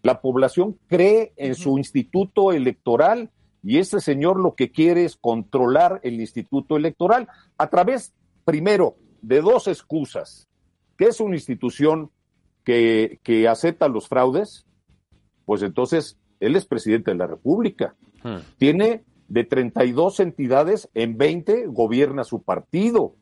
La 0.04 0.22
población 0.22 0.78
cree 0.88 1.32
en 1.38 1.56
su 1.56 1.78
instituto 1.78 2.52
electoral 2.52 3.32
y 3.63 3.78
ese 3.78 4.02
señor 4.02 4.38
lo 4.38 4.54
que 4.54 4.70
quiere 4.70 5.06
es 5.06 5.16
controlar 5.16 6.02
el 6.04 6.20
instituto 6.20 6.76
electoral 6.76 7.30
a 7.58 7.70
través, 7.70 8.13
primero, 8.44 8.98
de 9.22 9.42
dos 9.42 9.70
excusas, 9.70 10.50
que 10.98 11.06
es 11.06 11.22
una 11.22 11.36
institución 11.36 12.12
que, 12.66 13.20
que 13.24 13.48
acepta 13.48 13.88
los 13.88 14.10
fraudes, 14.10 14.66
pues 15.46 15.62
entonces 15.62 16.18
él 16.42 16.58
es 16.58 16.66
presidente 16.66 17.12
de 17.12 17.18
la 17.18 17.28
República. 17.28 17.96
Hmm. 18.24 18.39
Tiene 18.58 19.06
de 19.30 19.46
32 19.46 20.20
entidades, 20.20 20.89
en 20.94 21.18
20 21.18 21.68
gobierna 21.68 22.26
su 22.26 22.44
partido. 22.44 23.16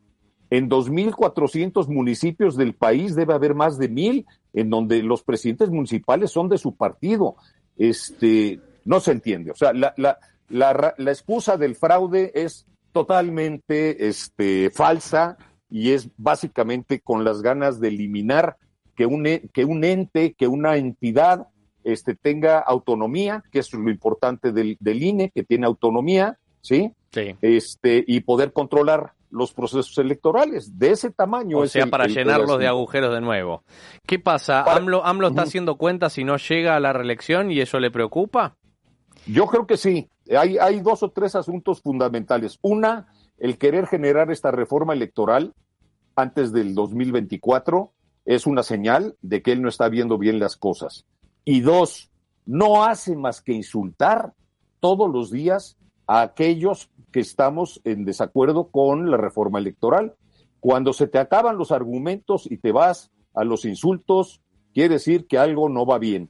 En 0.49 0.69
2.400 0.69 1.87
municipios 1.87 2.57
del 2.57 2.73
país 2.73 3.15
debe 3.15 3.33
haber 3.33 3.53
más 3.53 3.77
de 3.77 3.87
mil 3.87 4.25
en 4.53 4.69
donde 4.69 5.01
los 5.03 5.23
presidentes 5.23 5.69
municipales 5.69 6.31
son 6.31 6.49
de 6.49 6.57
su 6.57 6.75
partido. 6.75 7.35
Este, 7.77 8.59
no 8.85 8.99
se 8.99 9.11
entiende. 9.11 9.51
O 9.51 9.55
sea, 9.55 9.73
la, 9.73 9.93
la, 9.97 10.17
la, 10.49 10.93
la 10.97 11.11
excusa 11.11 11.57
del 11.57 11.75
fraude 11.75 12.31
es 12.35 12.65
totalmente 12.91 14.07
este, 14.07 14.69
falsa 14.69 15.37
y 15.69 15.91
es 15.91 16.09
básicamente 16.17 16.99
con 16.99 17.23
las 17.23 17.41
ganas 17.41 17.79
de 17.79 17.87
eliminar 17.87 18.57
que 18.95 19.05
un, 19.05 19.25
e, 19.25 19.49
que 19.53 19.65
un 19.65 19.83
ente, 19.83 20.33
que 20.33 20.47
una 20.47 20.75
entidad 20.75 21.47
este, 21.83 22.15
tenga 22.15 22.59
autonomía, 22.59 23.43
que 23.51 23.59
es 23.59 23.73
lo 23.73 23.89
importante 23.89 24.51
del, 24.51 24.77
del 24.79 25.01
INE, 25.01 25.31
que 25.33 25.43
tiene 25.43 25.65
autonomía, 25.65 26.37
¿sí? 26.61 26.91
Sí. 27.11 27.35
Este, 27.41 28.03
y 28.05 28.19
poder 28.21 28.53
controlar 28.53 29.13
los 29.31 29.53
procesos 29.53 29.97
electorales. 29.97 30.77
De 30.77 30.91
ese 30.91 31.09
tamaño. 31.09 31.59
O 31.59 31.67
sea, 31.67 31.87
para 31.87 32.07
llenarlos 32.07 32.59
de 32.59 32.67
agujeros 32.67 33.13
de 33.13 33.21
nuevo. 33.21 33.63
¿Qué 34.05 34.19
pasa? 34.19 34.63
¿AMLO, 34.63 35.05
AMLO 35.05 35.29
está 35.29 35.43
haciendo 35.43 35.77
cuenta 35.77 36.09
si 36.09 36.23
no 36.23 36.37
llega 36.37 36.75
a 36.75 36.79
la 36.79 36.93
reelección 36.93 37.51
y 37.51 37.59
eso 37.59 37.79
le 37.79 37.91
preocupa? 37.91 38.57
Yo 39.25 39.47
creo 39.47 39.65
que 39.65 39.77
sí. 39.77 40.09
Hay, 40.37 40.57
hay 40.57 40.81
dos 40.81 41.03
o 41.03 41.09
tres 41.09 41.35
asuntos 41.35 41.81
fundamentales. 41.81 42.59
Una, 42.61 43.07
el 43.37 43.57
querer 43.57 43.87
generar 43.87 44.31
esta 44.31 44.51
reforma 44.51 44.93
electoral 44.93 45.53
antes 46.15 46.51
del 46.51 46.75
2024 46.75 47.91
es 48.25 48.45
una 48.45 48.63
señal 48.63 49.15
de 49.21 49.41
que 49.41 49.51
él 49.51 49.61
no 49.61 49.69
está 49.69 49.89
viendo 49.89 50.17
bien 50.17 50.39
las 50.39 50.57
cosas. 50.57 51.05
Y 51.43 51.61
dos, 51.61 52.11
no 52.45 52.83
hace 52.83 53.15
más 53.15 53.41
que 53.41 53.53
insultar 53.53 54.33
todos 54.79 55.09
los 55.11 55.31
días 55.31 55.77
a 56.11 56.23
aquellos 56.23 56.89
que 57.13 57.21
estamos 57.21 57.79
en 57.85 58.03
desacuerdo 58.03 58.67
con 58.67 59.09
la 59.09 59.15
reforma 59.15 59.59
electoral. 59.59 60.15
Cuando 60.59 60.91
se 60.91 61.07
te 61.07 61.19
acaban 61.19 61.57
los 61.57 61.71
argumentos 61.71 62.51
y 62.51 62.57
te 62.57 62.73
vas 62.73 63.11
a 63.33 63.45
los 63.45 63.63
insultos, 63.63 64.41
quiere 64.73 64.95
decir 64.95 65.25
que 65.25 65.37
algo 65.37 65.69
no 65.69 65.85
va 65.85 65.99
bien, 65.99 66.29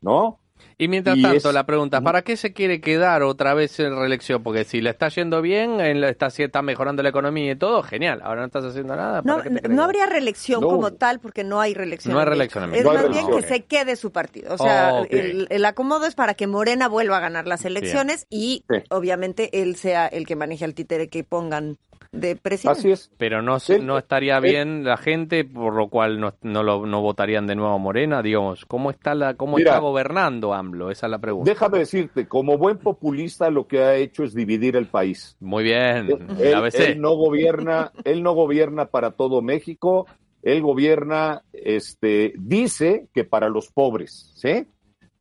¿no? 0.00 0.39
Y 0.78 0.88
mientras 0.88 1.20
tanto, 1.20 1.52
la 1.52 1.64
pregunta, 1.64 2.00
¿para 2.00 2.22
qué 2.22 2.36
se 2.36 2.52
quiere 2.52 2.80
quedar 2.80 3.22
otra 3.22 3.54
vez 3.54 3.78
en 3.80 3.96
reelección? 3.96 4.42
Porque 4.42 4.64
si 4.64 4.80
le 4.80 4.90
está 4.90 5.08
yendo 5.08 5.42
bien, 5.42 5.80
está, 5.80 6.28
está 6.28 6.62
mejorando 6.62 7.02
la 7.02 7.10
economía 7.10 7.52
y 7.52 7.56
todo, 7.56 7.82
genial. 7.82 8.20
Ahora 8.22 8.40
no 8.40 8.46
estás 8.46 8.64
haciendo 8.64 8.96
nada. 8.96 9.22
No, 9.24 9.42
no 9.68 9.84
habría 9.84 10.06
reelección 10.06 10.62
como 10.62 10.92
tal 10.92 11.20
porque 11.20 11.44
no 11.44 11.60
hay 11.60 11.74
reelección. 11.74 12.14
No 12.14 12.20
hay 12.20 12.26
reelección. 12.26 12.74
Es 12.74 12.84
más 12.84 13.08
bien 13.08 13.26
que 13.28 13.42
se 13.42 13.64
quede 13.64 13.96
su 13.96 14.10
partido. 14.12 14.54
O 14.54 14.58
sea, 14.58 15.02
el, 15.02 15.64
acomodo 15.64 16.06
es 16.06 16.14
para 16.14 16.34
que 16.34 16.46
Morena 16.46 16.88
vuelva 16.88 17.18
a 17.18 17.20
ganar 17.20 17.46
las 17.46 17.64
elecciones 17.64 18.26
y 18.30 18.64
obviamente 18.90 19.62
él 19.62 19.76
sea 19.76 20.06
el 20.06 20.26
que 20.26 20.36
maneje 20.36 20.64
al 20.64 20.74
títere 20.74 21.08
que 21.08 21.24
pongan 21.24 21.78
de 22.12 22.36
presidente. 22.36 22.78
Así 22.78 22.90
es. 22.90 23.10
Pero 23.16 23.42
no, 23.42 23.58
no 23.82 23.98
estaría 23.98 24.40
bien 24.40 24.84
la 24.84 24.96
gente, 24.96 25.44
por 25.44 25.74
lo 25.74 25.88
cual 25.88 26.20
no, 26.20 26.34
no, 26.42 26.62
lo, 26.62 26.86
no 26.86 27.00
votarían 27.00 27.46
de 27.46 27.54
nuevo 27.54 27.74
a 27.74 27.78
Morena, 27.78 28.22
digamos. 28.22 28.64
¿Cómo 28.66 28.90
está, 28.90 29.14
la, 29.14 29.34
cómo 29.34 29.58
está 29.58 29.78
gobernando 29.78 30.52
AMLO? 30.52 30.90
Esa 30.90 31.06
es 31.06 31.10
la 31.10 31.18
pregunta. 31.18 31.50
Déjame 31.50 31.78
decirte, 31.78 32.26
como 32.26 32.58
buen 32.58 32.78
populista 32.78 33.50
lo 33.50 33.66
que 33.66 33.80
ha 33.80 33.94
hecho 33.96 34.24
es 34.24 34.34
dividir 34.34 34.76
el 34.76 34.86
país. 34.86 35.36
Muy 35.40 35.64
bien, 35.64 36.08
él, 36.38 37.00
no 37.00 37.14
gobierna, 37.14 37.92
él 38.04 38.22
no 38.22 38.34
gobierna 38.34 38.86
para 38.86 39.12
todo 39.12 39.42
México, 39.42 40.06
él 40.42 40.62
gobierna, 40.62 41.42
este, 41.52 42.32
dice 42.38 43.08
que 43.14 43.24
para 43.24 43.48
los 43.48 43.70
pobres, 43.70 44.32
¿sí? 44.36 44.66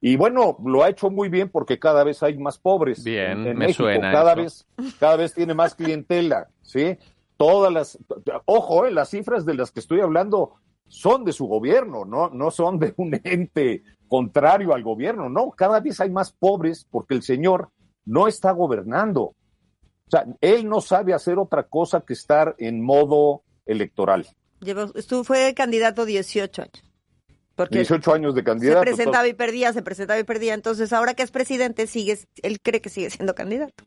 Y 0.02 0.16
bueno, 0.16 0.58
lo 0.66 0.84
ha 0.84 0.90
hecho 0.90 1.10
muy 1.10 1.28
bien 1.30 1.50
porque 1.50 1.78
cada 1.78 2.04
vez 2.04 2.24
hay 2.24 2.38
más 2.38 2.58
pobres. 2.58 3.04
Bien, 3.04 3.46
en, 3.46 3.58
me 3.58 3.74
suena. 3.74 4.12
Cada 4.12 4.36
vez, 4.36 4.66
cada 5.00 5.18
vez 5.18 5.34
tiene 5.34 5.54
más 5.54 5.76
clientela, 5.76 6.50
¿sí? 6.62 6.98
Todas 7.36 7.72
las, 7.72 8.00
ojo, 8.46 8.86
eh, 8.86 8.92
las 8.92 9.10
cifras 9.10 9.46
de 9.46 9.56
las 9.56 9.72
que 9.72 9.82
estoy 9.82 10.00
hablando 10.02 10.56
son 10.88 11.24
de 11.24 11.34
su 11.34 11.48
gobierno, 11.48 12.06
no, 12.06 12.30
no 12.30 12.52
son 12.52 12.80
de 12.80 12.94
un 12.98 13.20
ente 13.24 13.84
contrario 14.08 14.74
al 14.74 14.84
gobierno, 14.84 15.30
no, 15.30 15.52
cada 15.52 15.80
vez 15.80 16.02
hay 16.02 16.10
más 16.10 16.32
pobres 16.32 16.86
porque 16.90 17.14
el 17.14 17.22
señor 17.22 17.70
no 18.06 18.28
está 18.28 18.52
gobernando. 18.52 19.22
O 19.22 20.10
sea, 20.10 20.26
él 20.42 20.68
no 20.68 20.82
sabe 20.82 21.14
hacer 21.14 21.38
otra 21.38 21.64
cosa 21.64 22.02
que 22.02 22.14
estar 22.14 22.56
en 22.58 22.84
modo 22.84 23.44
electoral. 23.66 24.26
Llevo, 24.62 24.92
estuvo, 24.96 25.24
fue 25.24 25.54
candidato 25.54 26.06
18 26.06 26.62
años. 26.64 26.89
18 27.68 28.14
años 28.14 28.36
de 28.36 28.44
candidato. 28.44 28.80
Se 28.80 28.86
presentaba 28.86 29.28
y 29.28 29.34
perdía, 29.34 29.74
se 29.74 29.82
presentaba 29.82 30.20
y 30.20 30.24
perdía. 30.24 30.54
Entonces, 30.54 30.94
ahora 30.94 31.14
que 31.14 31.24
es 31.24 31.32
presidente, 31.32 31.88
sigue, 31.88 32.18
él 32.42 32.60
cree 32.62 32.82
que 32.82 32.90
sigue 32.90 33.10
siendo 33.10 33.36
candidato. 33.36 33.84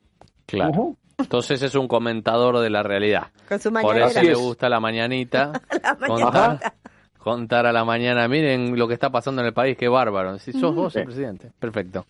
Claro. 0.46 0.96
Entonces 1.18 1.62
es 1.62 1.74
un 1.74 1.88
comentador 1.88 2.58
de 2.58 2.70
la 2.70 2.82
realidad. 2.82 3.28
Con 3.48 3.60
su 3.60 3.72
Por 3.72 3.98
eso 3.98 4.22
le 4.22 4.34
gusta 4.34 4.68
la 4.68 4.80
mañanita. 4.80 5.52
la 5.82 5.94
mañanita. 5.94 6.74
Contar, 7.18 7.66
a 7.66 7.72
la 7.72 7.84
mañana, 7.84 8.26
miren 8.26 8.76
lo 8.76 8.88
que 8.88 8.94
está 8.94 9.10
pasando 9.10 9.42
en 9.42 9.46
el 9.46 9.54
país, 9.54 9.76
qué 9.78 9.86
bárbaro. 9.86 10.38
Si 10.38 10.52
sos 10.52 10.74
vos 10.74 10.96
el 10.96 11.04
presidente. 11.04 11.52
Perfecto. 11.56 12.04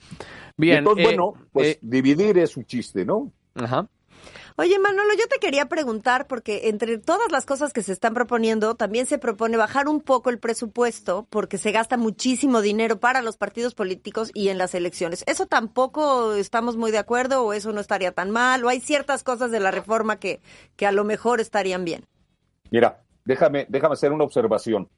Bien. 0.56 0.78
Entonces, 0.78 1.04
eh, 1.04 1.08
bueno, 1.08 1.34
pues 1.52 1.72
eh, 1.72 1.78
dividir 1.82 2.38
es 2.38 2.56
un 2.56 2.64
chiste, 2.64 3.04
¿no? 3.04 3.30
Ajá. 3.54 3.86
Oye, 4.56 4.78
Manolo, 4.78 5.14
yo 5.18 5.26
te 5.28 5.38
quería 5.38 5.66
preguntar, 5.66 6.26
porque 6.26 6.68
entre 6.68 6.98
todas 6.98 7.32
las 7.32 7.46
cosas 7.46 7.72
que 7.72 7.82
se 7.82 7.92
están 7.92 8.12
proponiendo, 8.12 8.74
también 8.74 9.06
se 9.06 9.18
propone 9.18 9.56
bajar 9.56 9.88
un 9.88 10.00
poco 10.00 10.28
el 10.28 10.38
presupuesto, 10.38 11.26
porque 11.30 11.56
se 11.56 11.72
gasta 11.72 11.96
muchísimo 11.96 12.60
dinero 12.60 13.00
para 13.00 13.22
los 13.22 13.38
partidos 13.38 13.74
políticos 13.74 14.30
y 14.34 14.48
en 14.48 14.58
las 14.58 14.74
elecciones. 14.74 15.24
¿Eso 15.26 15.46
tampoco 15.46 16.34
estamos 16.34 16.76
muy 16.76 16.90
de 16.90 16.98
acuerdo 16.98 17.44
o 17.44 17.52
eso 17.54 17.72
no 17.72 17.80
estaría 17.80 18.12
tan 18.12 18.30
mal? 18.30 18.62
¿O 18.64 18.68
hay 18.68 18.80
ciertas 18.80 19.22
cosas 19.22 19.50
de 19.50 19.60
la 19.60 19.70
reforma 19.70 20.18
que, 20.18 20.40
que 20.76 20.86
a 20.86 20.92
lo 20.92 21.04
mejor 21.04 21.40
estarían 21.40 21.84
bien? 21.84 22.04
Mira, 22.70 23.02
déjame, 23.24 23.66
déjame 23.70 23.94
hacer 23.94 24.12
una 24.12 24.24
observación. 24.24 24.88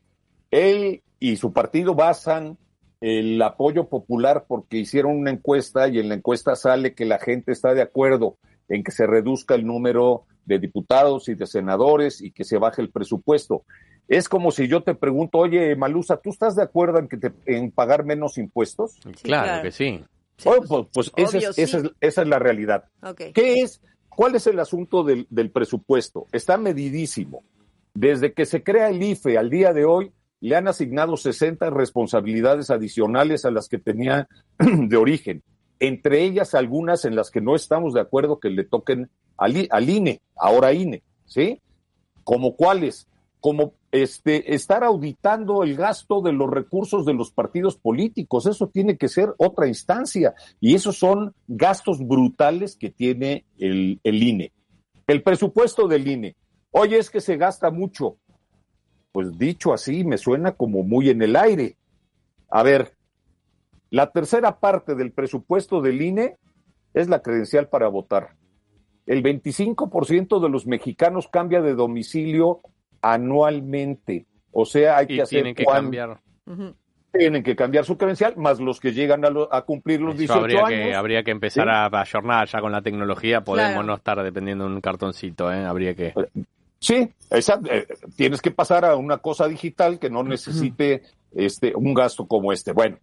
Él 0.50 1.02
y 1.20 1.36
su 1.36 1.52
partido 1.52 1.94
basan 1.94 2.58
el 3.00 3.40
apoyo 3.42 3.88
popular 3.88 4.46
porque 4.48 4.78
hicieron 4.78 5.16
una 5.16 5.30
encuesta 5.30 5.88
y 5.88 5.98
en 5.98 6.08
la 6.08 6.14
encuesta 6.14 6.56
sale 6.56 6.94
que 6.94 7.04
la 7.04 7.18
gente 7.18 7.52
está 7.52 7.74
de 7.74 7.82
acuerdo 7.82 8.36
en 8.68 8.82
que 8.82 8.92
se 8.92 9.06
reduzca 9.06 9.54
el 9.54 9.66
número 9.66 10.24
de 10.44 10.58
diputados 10.58 11.28
y 11.28 11.34
de 11.34 11.46
senadores 11.46 12.20
y 12.20 12.30
que 12.30 12.44
se 12.44 12.58
baje 12.58 12.82
el 12.82 12.90
presupuesto. 12.90 13.64
Es 14.08 14.28
como 14.28 14.50
si 14.50 14.68
yo 14.68 14.82
te 14.82 14.94
pregunto, 14.94 15.38
oye, 15.38 15.74
Malusa, 15.76 16.18
¿tú 16.18 16.30
estás 16.30 16.56
de 16.56 16.62
acuerdo 16.62 16.98
en, 16.98 17.08
que 17.08 17.16
te, 17.16 17.32
en 17.46 17.70
pagar 17.70 18.04
menos 18.04 18.36
impuestos? 18.36 18.98
claro, 19.22 19.62
que 19.62 19.72
sí. 19.72 20.04
pues, 20.42 20.86
pues 20.92 21.12
esa, 21.16 21.38
es, 21.38 21.58
esa, 21.58 21.82
es, 22.00 22.28
la 22.28 22.38
realidad. 22.38 22.84
¿Qué 23.16 23.62
es? 23.62 23.80
¿Cuál 24.08 24.34
es 24.34 24.46
el 24.46 24.60
asunto 24.60 25.02
del, 25.02 25.26
del 25.30 25.50
presupuesto? 25.50 26.26
Está 26.32 26.58
medidísimo. 26.58 27.42
Desde 27.94 28.32
que 28.32 28.44
se 28.44 28.62
crea 28.62 28.90
el 28.90 29.02
IFE 29.02 29.38
al 29.38 29.50
día 29.50 29.72
de 29.72 29.84
hoy, 29.84 30.12
le 30.40 30.56
han 30.56 30.68
asignado 30.68 31.16
60 31.16 31.70
responsabilidades 31.70 32.70
adicionales 32.70 33.44
a 33.46 33.50
las 33.50 33.68
que 33.68 33.78
tenía 33.78 34.28
de 34.58 34.96
origen 34.96 35.42
entre 35.86 36.24
ellas 36.24 36.54
algunas 36.54 37.04
en 37.04 37.16
las 37.16 37.30
que 37.30 37.40
no 37.40 37.54
estamos 37.54 37.92
de 37.94 38.00
acuerdo 38.00 38.40
que 38.40 38.50
le 38.50 38.64
toquen 38.64 39.10
al, 39.36 39.88
INE, 39.88 40.20
ahora 40.36 40.72
INE, 40.72 41.02
¿sí? 41.26 41.60
Como 42.22 42.56
cuáles, 42.56 43.08
como 43.40 43.74
este, 43.90 44.54
estar 44.54 44.84
auditando 44.84 45.62
el 45.62 45.76
gasto 45.76 46.22
de 46.22 46.32
los 46.32 46.48
recursos 46.48 47.04
de 47.04 47.14
los 47.14 47.30
partidos 47.32 47.76
políticos, 47.76 48.46
eso 48.46 48.68
tiene 48.68 48.96
que 48.96 49.08
ser 49.08 49.34
otra 49.36 49.66
instancia, 49.66 50.34
y 50.60 50.74
esos 50.74 50.96
son 50.96 51.34
gastos 51.48 51.98
brutales 52.06 52.76
que 52.76 52.90
tiene 52.90 53.44
el, 53.58 54.00
el 54.04 54.22
INE. 54.22 54.52
El 55.06 55.22
presupuesto 55.22 55.86
del 55.86 56.08
INE, 56.08 56.36
oye, 56.70 56.98
es 56.98 57.10
que 57.10 57.20
se 57.20 57.36
gasta 57.36 57.70
mucho, 57.70 58.16
pues 59.12 59.36
dicho 59.36 59.74
así, 59.74 60.04
me 60.04 60.18
suena 60.18 60.52
como 60.52 60.82
muy 60.82 61.10
en 61.10 61.20
el 61.20 61.36
aire. 61.36 61.76
A 62.48 62.62
ver, 62.62 62.94
la 63.94 64.10
tercera 64.10 64.58
parte 64.58 64.96
del 64.96 65.12
presupuesto 65.12 65.80
del 65.80 66.02
INE 66.02 66.36
es 66.94 67.08
la 67.08 67.22
credencial 67.22 67.68
para 67.68 67.86
votar. 67.86 68.30
El 69.06 69.22
25% 69.22 70.42
de 70.42 70.48
los 70.48 70.66
mexicanos 70.66 71.28
cambia 71.28 71.62
de 71.62 71.76
domicilio 71.76 72.60
anualmente. 73.02 74.26
O 74.50 74.64
sea, 74.64 74.96
hay 74.96 75.06
que 75.06 75.22
hacer 75.22 75.42
tienen 75.42 75.54
que 75.54 75.64
cambiar. 75.64 76.18
Tienen 77.12 77.44
que 77.44 77.54
cambiar 77.54 77.84
su 77.84 77.96
credencial, 77.96 78.36
más 78.36 78.58
los 78.58 78.80
que 78.80 78.92
llegan 78.92 79.22
a, 79.24 79.62
cumplir 79.62 80.00
los 80.00 80.18
18 80.18 80.40
habría 80.40 80.66
años. 80.66 80.70
Que, 80.70 80.94
habría 80.96 81.22
que 81.22 81.30
empezar 81.30 81.68
a 81.68 81.86
ayornar 81.86 82.48
ya 82.48 82.60
con 82.60 82.72
la 82.72 82.82
tecnología. 82.82 83.42
Podemos 83.42 83.84
no 83.84 83.94
estar 83.94 84.20
dependiendo 84.24 84.66
de 84.66 84.74
un 84.74 84.80
cartoncito, 84.80 85.52
¿eh? 85.52 85.64
Habría 85.64 85.94
que. 85.94 86.12
Sí, 86.80 87.08
exacto. 87.30 87.72
Eh, 87.72 87.86
tienes 88.16 88.42
que 88.42 88.50
pasar 88.50 88.84
a 88.86 88.96
una 88.96 89.18
cosa 89.18 89.46
digital 89.46 90.00
que 90.00 90.10
no 90.10 90.24
necesite 90.24 91.02
este 91.32 91.72
un 91.76 91.94
gasto 91.94 92.26
como 92.26 92.52
este. 92.52 92.72
Bueno, 92.72 92.98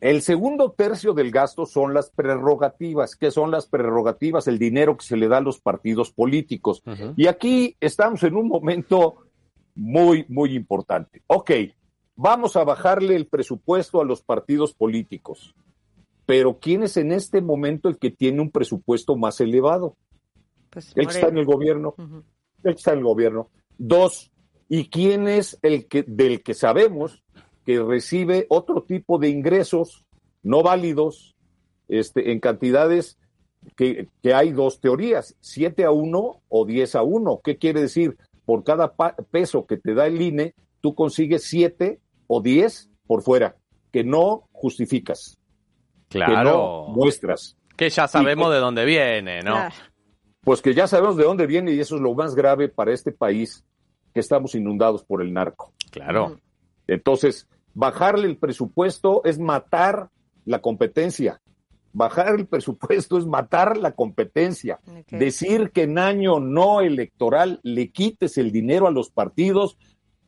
el 0.00 0.22
segundo 0.22 0.72
tercio 0.72 1.12
del 1.12 1.30
gasto 1.30 1.66
son 1.66 1.92
las 1.92 2.10
prerrogativas. 2.10 3.16
¿Qué 3.16 3.30
son 3.30 3.50
las 3.50 3.66
prerrogativas? 3.66 4.48
El 4.48 4.58
dinero 4.58 4.96
que 4.96 5.04
se 5.04 5.16
le 5.16 5.28
da 5.28 5.38
a 5.38 5.42
los 5.42 5.60
partidos 5.60 6.10
políticos. 6.10 6.82
Y 7.16 7.26
aquí 7.26 7.76
estamos 7.80 8.22
en 8.22 8.34
un 8.34 8.48
momento 8.48 9.26
muy, 9.74 10.24
muy 10.28 10.54
importante. 10.54 11.22
Ok, 11.26 11.50
vamos 12.16 12.56
a 12.56 12.64
bajarle 12.64 13.14
el 13.14 13.26
presupuesto 13.26 14.00
a 14.00 14.04
los 14.04 14.22
partidos 14.22 14.72
políticos. 14.72 15.54
Pero 16.24 16.58
¿quién 16.58 16.82
es 16.82 16.96
en 16.96 17.12
este 17.12 17.42
momento 17.42 17.88
el 17.88 17.98
que 17.98 18.10
tiene 18.10 18.40
un 18.40 18.50
presupuesto 18.50 19.16
más 19.16 19.40
elevado? 19.40 19.96
Pues 20.70 20.92
el 20.96 21.08
que 21.08 21.12
está 21.12 21.28
en 21.28 21.38
el 21.38 21.44
gobierno. 21.44 21.94
El 22.62 22.74
que 22.74 22.78
está 22.78 22.92
en 22.92 22.98
el 22.98 23.04
gobierno. 23.04 23.50
Dos, 23.76 24.30
¿y 24.68 24.88
quién 24.88 25.28
es 25.28 25.58
el 25.62 25.88
que 25.88 26.04
del 26.06 26.42
que 26.42 26.54
sabemos 26.54 27.22
que 27.64 27.82
recibe 27.82 28.46
otro 28.48 28.82
tipo 28.82 29.18
de 29.18 29.28
ingresos 29.28 30.04
no 30.42 30.62
válidos 30.62 31.34
este, 31.88 32.32
en 32.32 32.40
cantidades 32.40 33.18
que, 33.76 34.08
hay 34.34 34.52
dos 34.52 34.80
teorías, 34.80 35.36
7 35.40 35.84
a 35.84 35.90
1 35.90 36.42
o 36.48 36.64
10 36.64 36.94
a 36.94 37.02
1. 37.02 37.40
¿Qué 37.44 37.58
quiere 37.58 37.82
decir? 37.82 38.16
Por 38.44 38.64
cada 38.64 38.94
peso 39.30 39.66
que 39.66 39.76
te 39.76 39.94
da 39.94 40.06
el 40.06 40.20
INE, 40.20 40.54
tú 40.80 40.94
consigues 40.94 41.44
siete 41.44 42.00
o 42.26 42.40
diez 42.40 42.88
por 43.06 43.22
fuera, 43.22 43.56
que 43.92 44.02
no 44.02 44.48
justificas. 44.52 45.38
Claro. 46.08 46.32
Que 46.32 46.44
no 46.44 46.88
muestras. 46.88 47.56
Que 47.76 47.90
ya 47.90 48.08
sabemos 48.08 48.50
de 48.52 48.58
dónde 48.58 48.84
viene, 48.84 49.40
¿no? 49.42 49.68
Pues 50.40 50.62
que 50.62 50.74
ya 50.74 50.86
sabemos 50.86 51.16
de 51.16 51.24
dónde 51.24 51.46
viene 51.46 51.72
y 51.72 51.80
eso 51.80 51.96
es 51.96 52.02
lo 52.02 52.14
más 52.14 52.34
grave 52.34 52.68
para 52.68 52.92
este 52.92 53.12
país, 53.12 53.64
que 54.12 54.20
estamos 54.20 54.54
inundados 54.54 55.04
por 55.04 55.22
el 55.22 55.32
narco. 55.32 55.72
Claro. 55.90 56.40
Entonces, 56.90 57.46
bajarle 57.72 58.26
el 58.26 58.36
presupuesto 58.36 59.22
es 59.24 59.38
matar 59.38 60.10
la 60.44 60.60
competencia. 60.60 61.40
Bajar 61.92 62.34
el 62.34 62.46
presupuesto 62.46 63.16
es 63.16 63.26
matar 63.26 63.76
la 63.76 63.92
competencia. 63.92 64.80
Decir 65.08 65.70
que 65.70 65.82
en 65.84 65.98
año 65.98 66.40
no 66.40 66.80
electoral 66.80 67.60
le 67.62 67.90
quites 67.90 68.38
el 68.38 68.50
dinero 68.50 68.88
a 68.88 68.90
los 68.90 69.10
partidos 69.10 69.78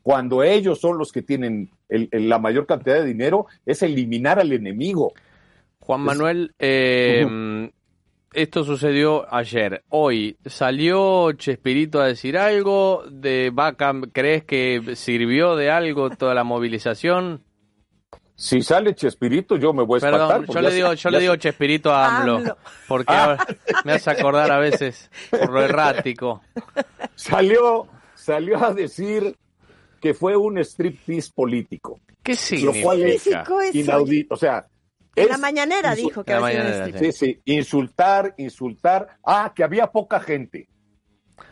cuando 0.02 0.44
ellos 0.44 0.80
son 0.80 0.98
los 0.98 1.12
que 1.12 1.22
tienen 1.22 1.70
la 1.88 2.38
mayor 2.38 2.66
cantidad 2.66 2.96
de 2.96 3.06
dinero 3.06 3.46
es 3.66 3.82
eliminar 3.82 4.38
al 4.38 4.52
enemigo. 4.52 5.12
Juan 5.80 6.00
Manuel, 6.02 6.54
eh, 6.60 7.70
esto 8.32 8.64
sucedió 8.64 9.32
ayer. 9.32 9.84
Hoy, 9.88 10.36
¿salió 10.46 11.32
Chespirito 11.32 12.00
a 12.00 12.06
decir 12.06 12.38
algo? 12.38 13.04
de 13.10 13.50
Vaca? 13.52 13.92
¿Crees 14.12 14.44
que 14.44 14.96
sirvió 14.96 15.56
de 15.56 15.70
algo 15.70 16.10
toda 16.10 16.34
la 16.34 16.44
movilización? 16.44 17.44
Si 18.34 18.62
sale 18.62 18.94
Chespirito, 18.94 19.56
yo 19.56 19.72
me 19.72 19.84
voy 19.84 19.98
a 19.98 20.00
Perdón, 20.00 20.46
yo 20.46 20.60
le 20.60 20.74
digo, 20.74 20.94
yo 20.94 21.10
le 21.10 21.20
digo 21.20 21.36
Chespirito 21.36 21.92
a 21.92 22.22
AMLO, 22.22 22.56
porque 22.88 23.12
ah. 23.12 23.36
me 23.84 23.92
hace 23.92 24.10
acordar 24.10 24.50
a 24.50 24.58
veces 24.58 25.10
por 25.30 25.50
lo 25.50 25.62
errático. 25.62 26.42
Salió, 27.14 27.86
salió 28.14 28.64
a 28.64 28.74
decir 28.74 29.36
que 30.00 30.14
fue 30.14 30.36
un 30.36 30.58
striptease 30.58 31.30
político. 31.32 32.00
¿Qué 32.22 32.34
significa? 32.34 32.78
Lo 32.78 32.84
cual 32.84 33.02
es 33.02 33.74
inaudito. 33.74 34.34
O 34.34 34.36
sea, 34.36 34.66
en 35.14 35.28
la 35.28 35.38
mañanera 35.38 35.94
dijo 35.94 36.24
que 36.24 36.32
había 36.32 36.86
sido 36.86 36.98
Sí, 36.98 37.12
sí, 37.12 37.40
insultar, 37.44 38.34
insultar. 38.38 39.18
Ah, 39.24 39.52
que 39.54 39.64
había 39.64 39.88
poca 39.88 40.20
gente. 40.20 40.68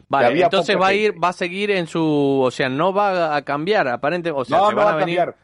Vale, 0.08 0.42
entonces 0.42 0.76
va 0.76 0.88
a 0.88 0.94
ir, 0.94 1.22
va 1.22 1.28
a 1.28 1.32
seguir 1.32 1.70
en 1.70 1.86
su, 1.86 2.02
o 2.44 2.50
sea, 2.50 2.68
no 2.68 2.92
va 2.92 3.36
a 3.36 3.42
cambiar, 3.42 3.86
aparentemente, 3.86 4.40
o 4.40 4.44
sea, 4.44 4.68
se 4.68 4.74
van 4.74 4.88
a, 4.88 4.96
venir, 4.96 5.34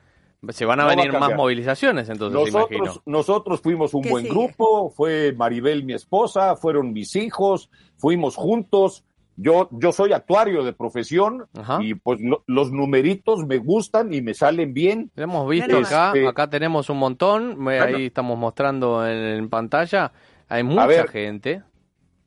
se 0.49 0.65
van 0.65 0.81
a 0.81 0.87
venir 0.87 1.13
más 1.13 1.37
movilizaciones, 1.37 2.09
entonces 2.09 2.35
nosotros, 2.35 2.77
imagino. 2.77 3.03
Nosotros 3.07 3.61
fuimos 3.61 3.95
un 3.95 4.03
buen 4.03 4.27
grupo, 4.27 4.91
fue 4.91 5.33
Maribel 5.37 5.85
mi 5.85 5.93
esposa, 5.93 6.57
fueron 6.57 6.93
mis 6.93 7.15
hijos, 7.15 7.71
fuimos 7.97 8.35
juntos, 8.35 9.05
yo, 9.37 9.69
yo 9.71 9.93
soy 9.93 10.13
actuario 10.13 10.65
de 10.65 10.73
profesión 10.73 11.47
y 11.81 11.95
pues 11.95 12.21
los 12.47 12.73
numeritos 12.73 13.47
me 13.47 13.59
gustan 13.59 14.13
y 14.15 14.23
me 14.23 14.33
salen 14.33 14.73
bien. 14.73 15.11
Hemos 15.15 15.49
visto 15.49 15.79
acá, 15.79 16.09
este, 16.09 16.27
acá. 16.27 16.49
Tenemos 16.49 16.89
un 16.89 16.99
montón, 16.99 17.69
ahí 17.69 18.07
estamos 18.07 18.39
mostrando 18.39 19.07
en, 19.07 19.49
pantalla, 19.51 20.13
hay 20.49 20.63
mucha 20.63 21.07
gente. 21.09 21.63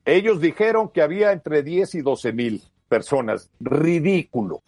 Ellos 0.05 0.39
dijeron 0.39 0.89
que 0.89 1.01
había 1.01 1.31
entre 1.31 1.63
10 1.63 1.95
y 1.95 2.01
12 2.01 2.33
mil 2.33 2.63
personas, 2.87 3.49
ridículo. 3.59 4.61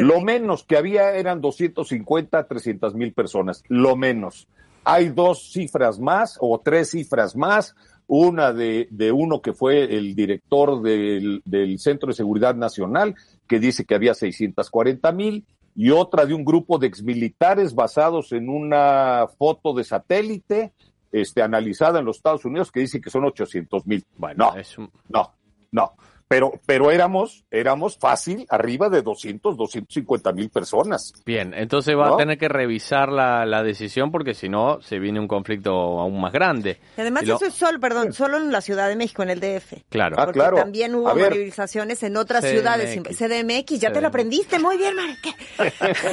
lo 0.00 0.20
menos 0.20 0.64
que 0.64 0.76
había 0.76 1.14
eran 1.14 1.40
250, 1.40 2.46
300 2.46 2.94
mil 2.94 3.12
personas, 3.12 3.62
lo 3.68 3.96
menos. 3.96 4.46
Hay 4.84 5.08
dos 5.08 5.50
cifras 5.50 5.98
más 5.98 6.38
o 6.40 6.60
tres 6.60 6.90
cifras 6.90 7.34
más 7.34 7.74
una 8.06 8.52
de, 8.52 8.88
de 8.90 9.12
uno 9.12 9.40
que 9.40 9.52
fue 9.52 9.96
el 9.96 10.14
director 10.14 10.80
del, 10.82 11.42
del, 11.44 11.78
Centro 11.78 12.08
de 12.08 12.14
Seguridad 12.14 12.54
Nacional, 12.54 13.14
que 13.46 13.58
dice 13.58 13.84
que 13.84 13.94
había 13.94 14.14
640 14.14 15.12
mil, 15.12 15.44
y 15.74 15.90
otra 15.90 16.24
de 16.24 16.34
un 16.34 16.44
grupo 16.44 16.78
de 16.78 16.86
exmilitares 16.86 17.74
basados 17.74 18.32
en 18.32 18.48
una 18.48 19.26
foto 19.38 19.74
de 19.74 19.84
satélite 19.84 20.72
este, 21.12 21.42
analizada 21.42 21.98
en 21.98 22.06
los 22.06 22.16
Estados 22.16 22.44
Unidos 22.44 22.72
que 22.72 22.80
dice 22.80 23.00
que 23.00 23.10
son 23.10 23.24
800 23.24 23.86
mil. 23.86 24.04
Bueno, 24.16 24.54
no, 24.54 24.90
no, 25.08 25.34
no 25.72 25.92
pero, 26.28 26.52
pero 26.66 26.90
éramos, 26.90 27.44
éramos 27.50 27.96
fácil 27.98 28.46
arriba 28.48 28.88
de 28.88 29.02
200, 29.02 29.56
250 29.56 30.32
mil 30.32 30.50
personas. 30.50 31.12
Bien, 31.24 31.54
entonces 31.54 31.96
va 31.96 32.14
a 32.14 32.16
tener 32.16 32.36
que 32.38 32.48
revisar 32.48 33.10
la, 33.10 33.46
la 33.46 33.62
decisión 33.62 34.10
porque 34.10 34.34
si 34.34 34.48
no 34.48 34.80
se 34.82 34.98
viene 34.98 35.20
un 35.20 35.28
conflicto 35.28 35.70
aún 35.70 36.20
más 36.20 36.32
grande. 36.32 36.80
Y 36.96 37.00
además 37.00 37.22
eso 37.22 37.44
es 37.44 37.54
solo, 37.54 37.78
perdón, 37.78 38.12
solo 38.12 38.38
en 38.38 38.50
la 38.50 38.60
Ciudad 38.60 38.88
de 38.88 38.96
México, 38.96 39.22
en 39.22 39.30
el 39.30 39.40
DF. 39.40 39.84
Claro. 39.88 40.16
Ah, 40.18 40.32
claro. 40.32 40.56
también 40.56 40.94
hubo 40.94 41.14
movilizaciones 41.14 42.02
en 42.02 42.16
otras 42.16 42.44
ciudades. 42.44 43.00
CDMX, 43.16 43.80
ya 43.80 43.92
te 43.92 44.00
lo 44.00 44.08
aprendiste 44.08 44.58
muy 44.58 44.76
bien, 44.76 44.94
Mar. 44.96 45.10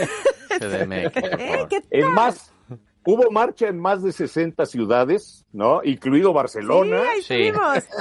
CDMX. 0.60 1.88
¿Qué 1.90 2.06
más, 2.06 2.53
Hubo 3.06 3.30
marcha 3.32 3.68
en 3.68 3.80
más 3.80 4.02
de 4.04 4.12
60 4.12 4.66
ciudades, 4.66 5.46
¿no? 5.52 5.82
Incluido 5.84 6.34
Barcelona. 6.34 7.02
Sí, 7.22 7.52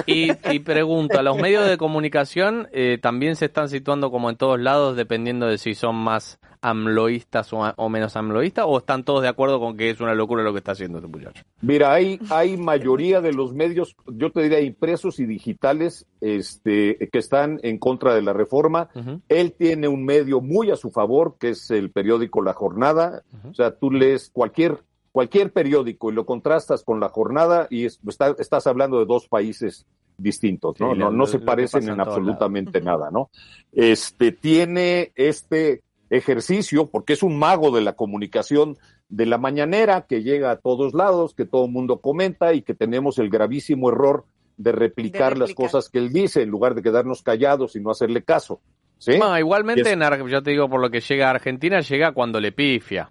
Y, 0.06 0.30
y 0.50 0.58
pregunto, 0.60 1.22
¿los 1.22 1.36
medios 1.36 1.66
de 1.68 1.76
comunicación 1.76 2.68
eh, 2.72 2.98
también 3.00 3.36
se 3.36 3.46
están 3.46 3.68
situando 3.68 4.10
como 4.10 4.30
en 4.30 4.36
todos 4.36 4.60
lados 4.60 4.96
dependiendo 4.96 5.46
de 5.46 5.58
si 5.58 5.74
son 5.74 5.96
más 5.96 6.38
amloístas 6.62 7.52
o, 7.52 7.88
menos 7.88 8.16
amloístas 8.16 8.64
o 8.68 8.78
están 8.78 9.02
todos 9.02 9.22
de 9.22 9.28
acuerdo 9.28 9.58
con 9.58 9.76
que 9.76 9.90
es 9.90 10.00
una 10.00 10.14
locura 10.14 10.44
lo 10.44 10.52
que 10.52 10.58
está 10.58 10.72
haciendo 10.72 10.98
este 10.98 11.10
muchacho? 11.10 11.42
Mira, 11.60 11.92
hay, 11.92 12.20
hay 12.30 12.56
mayoría 12.56 13.20
de 13.20 13.32
los 13.32 13.52
medios, 13.52 13.96
yo 14.06 14.30
te 14.30 14.42
diría 14.42 14.60
impresos 14.60 15.18
y 15.18 15.26
digitales, 15.26 16.06
este, 16.20 17.08
que 17.12 17.18
están 17.18 17.58
en 17.64 17.78
contra 17.78 18.14
de 18.14 18.22
la 18.22 18.32
reforma. 18.32 18.88
Él 19.28 19.52
tiene 19.52 19.88
un 19.88 20.04
medio 20.04 20.40
muy 20.40 20.70
a 20.70 20.76
su 20.76 20.92
favor, 20.92 21.36
que 21.38 21.50
es 21.50 21.70
el 21.72 21.90
periódico 21.90 22.42
La 22.42 22.54
Jornada. 22.54 23.24
O 23.50 23.54
sea, 23.54 23.72
tú 23.72 23.90
lees 23.90 24.30
cualquier 24.32 24.78
cualquier 25.12 25.52
periódico 25.52 26.10
y 26.10 26.14
lo 26.14 26.26
contrastas 26.26 26.82
con 26.82 26.98
la 26.98 27.10
jornada 27.10 27.68
y 27.70 27.84
estás 27.84 28.66
hablando 28.66 28.98
de 28.98 29.06
dos 29.06 29.28
países 29.28 29.86
distintos, 30.16 30.80
¿no? 30.80 30.94
no, 30.94 31.10
no 31.10 31.26
se 31.26 31.38
parecen 31.38 31.88
en 31.88 32.00
absolutamente 32.00 32.80
nada, 32.80 33.10
¿no? 33.10 33.30
Este 33.72 34.32
tiene 34.32 35.12
este 35.14 35.82
ejercicio, 36.10 36.88
porque 36.90 37.14
es 37.14 37.22
un 37.22 37.38
mago 37.38 37.70
de 37.70 37.80
la 37.80 37.94
comunicación 37.94 38.76
de 39.08 39.26
la 39.26 39.38
mañanera 39.38 40.06
que 40.08 40.22
llega 40.22 40.50
a 40.50 40.56
todos 40.56 40.94
lados, 40.94 41.34
que 41.34 41.44
todo 41.44 41.66
el 41.66 41.70
mundo 41.70 42.00
comenta 42.00 42.54
y 42.54 42.62
que 42.62 42.74
tenemos 42.74 43.18
el 43.18 43.30
gravísimo 43.30 43.90
error 43.90 44.24
de 44.56 44.72
replicar, 44.72 45.38
las 45.38 45.54
cosas 45.54 45.88
que 45.88 45.98
él 45.98 46.12
dice 46.12 46.42
en 46.42 46.50
lugar 46.50 46.74
de 46.74 46.82
quedarnos 46.82 47.22
callados 47.22 47.76
y 47.76 47.80
no 47.80 47.90
hacerle 47.90 48.22
caso. 48.22 48.60
¿sí? 48.98 49.12
igualmente, 49.38 49.90
en 49.90 50.28
yo 50.28 50.42
te 50.42 50.50
digo, 50.50 50.68
por 50.68 50.80
lo 50.80 50.90
que 50.90 51.00
llega 51.00 51.28
a 51.28 51.30
Argentina, 51.30 51.80
llega 51.80 52.12
cuando 52.12 52.40
le 52.40 52.52
pifia. 52.52 53.10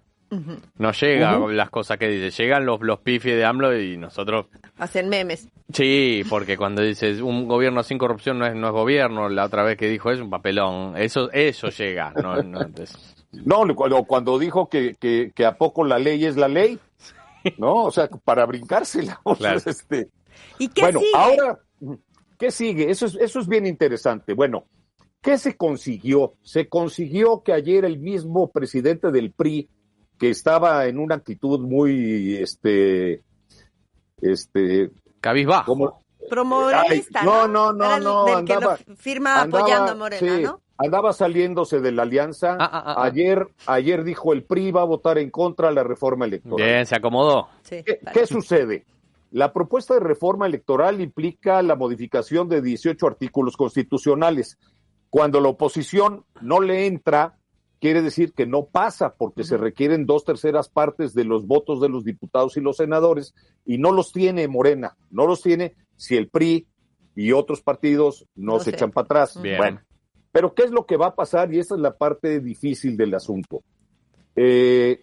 No 0.78 0.92
llega 0.92 1.38
las 1.38 1.70
cosas 1.70 1.98
que 1.98 2.08
dice, 2.08 2.42
llegan 2.42 2.64
los, 2.64 2.80
los 2.80 3.00
pifis 3.00 3.34
de 3.34 3.44
AMLO 3.44 3.78
y 3.78 3.98
nosotros... 3.98 4.46
Hacen 4.78 5.08
memes. 5.08 5.48
Sí, 5.72 6.22
porque 6.28 6.56
cuando 6.56 6.82
dices 6.82 7.20
un 7.20 7.46
gobierno 7.48 7.82
sin 7.82 7.98
corrupción 7.98 8.38
no 8.38 8.46
es, 8.46 8.54
no 8.54 8.68
es 8.68 8.72
gobierno, 8.72 9.28
la 9.28 9.44
otra 9.44 9.62
vez 9.62 9.76
que 9.76 9.88
dijo 9.88 10.10
es 10.10 10.20
un 10.20 10.30
papelón, 10.30 10.96
eso 10.96 11.30
eso 11.32 11.68
llega. 11.68 12.12
No, 12.12 12.42
no, 13.64 13.76
cuando, 14.06 14.38
dijo 14.38 14.68
que, 14.68 14.96
que, 14.98 15.46
a 15.46 15.56
poco 15.56 15.84
la 15.84 15.98
ley 15.98 16.24
es 16.24 16.36
la 16.36 16.48
ley, 16.48 16.78
¿no? 17.58 17.84
O 17.84 17.90
sea, 17.90 18.08
para 18.08 18.46
brincársela. 18.46 19.20
este... 19.66 20.08
¿Y 20.58 20.68
qué 20.68 20.82
bueno, 20.82 21.00
sigue? 21.00 21.12
ahora, 21.14 21.58
¿qué 22.38 22.50
sigue? 22.50 22.90
Eso 22.90 23.06
es, 23.06 23.16
eso 23.16 23.40
es 23.40 23.48
bien 23.48 23.66
interesante. 23.66 24.34
Bueno, 24.34 24.64
¿qué 25.20 25.38
se 25.38 25.56
consiguió? 25.56 26.34
Se 26.42 26.68
consiguió 26.68 27.42
que 27.42 27.52
ayer 27.52 27.84
el 27.84 27.98
mismo 27.98 28.50
presidente 28.50 29.10
del 29.10 29.32
PRI, 29.32 29.68
que 30.22 30.30
estaba 30.30 30.86
en 30.86 31.00
una 31.00 31.16
actitud 31.16 31.58
muy, 31.58 32.36
este, 32.36 33.24
este, 34.20 34.92
cabizbajo. 35.20 35.66
Como, 35.66 36.00
no, 37.24 37.48
no, 37.48 37.72
no, 37.72 37.98
no, 37.98 38.26
andaba, 38.28 38.76
firma 38.94 39.42
apoyando 39.42 39.90
a 39.90 39.94
Morena, 39.96 40.38
¿no? 40.38 40.60
Andaba 40.78 41.12
saliéndose 41.12 41.80
de 41.80 41.90
la 41.90 42.02
alianza. 42.02 42.52
Ah, 42.52 42.70
ah, 42.72 42.94
ah, 42.98 43.02
ayer, 43.02 43.48
ayer 43.66 44.04
dijo 44.04 44.32
el 44.32 44.44
PRI 44.44 44.70
va 44.70 44.82
a 44.82 44.84
votar 44.84 45.18
en 45.18 45.30
contra 45.30 45.70
de 45.70 45.74
la 45.74 45.82
reforma 45.82 46.24
electoral. 46.24 46.68
Bien, 46.68 46.86
se 46.86 46.94
acomodó. 46.94 47.48
¿Qué, 47.68 48.24
sucede? 48.24 48.86
La 49.32 49.52
propuesta 49.52 49.94
de 49.94 50.00
reforma 50.00 50.46
electoral 50.46 51.00
implica 51.00 51.60
la 51.62 51.74
modificación 51.74 52.48
de 52.48 52.62
18 52.62 53.08
artículos 53.08 53.56
constitucionales. 53.56 54.56
Cuando 55.10 55.40
la 55.40 55.48
oposición 55.48 56.24
no 56.40 56.60
le 56.60 56.86
entra, 56.86 57.38
quiere 57.82 58.00
decir 58.00 58.32
que 58.32 58.46
no 58.46 58.66
pasa 58.66 59.16
porque 59.16 59.42
se 59.42 59.56
requieren 59.56 60.06
dos 60.06 60.24
terceras 60.24 60.68
partes 60.68 61.14
de 61.14 61.24
los 61.24 61.48
votos 61.48 61.80
de 61.80 61.88
los 61.88 62.04
diputados 62.04 62.56
y 62.56 62.60
los 62.60 62.76
senadores 62.76 63.34
y 63.66 63.78
no 63.78 63.90
los 63.90 64.12
tiene 64.12 64.46
Morena, 64.46 64.96
no 65.10 65.26
los 65.26 65.42
tiene 65.42 65.74
si 65.96 66.16
el 66.16 66.28
PRI 66.28 66.68
y 67.16 67.32
otros 67.32 67.60
partidos 67.60 68.28
no, 68.36 68.60
se 68.60 68.70
echan 68.70 68.92
para 68.92 69.06
atrás. 69.06 69.36
Bueno, 69.36 69.80
pero 70.30 70.54
¿qué 70.54 70.62
es 70.62 70.70
lo 70.70 70.86
que 70.86 70.96
va 70.96 71.08
a 71.08 71.14
pasar? 71.16 71.52
Y 71.52 71.58
esa 71.58 71.74
es 71.74 71.80
la 71.80 71.98
parte 71.98 72.38
difícil 72.38 72.96
del 72.96 73.16
asunto. 73.16 73.64
Eh, 74.36 75.00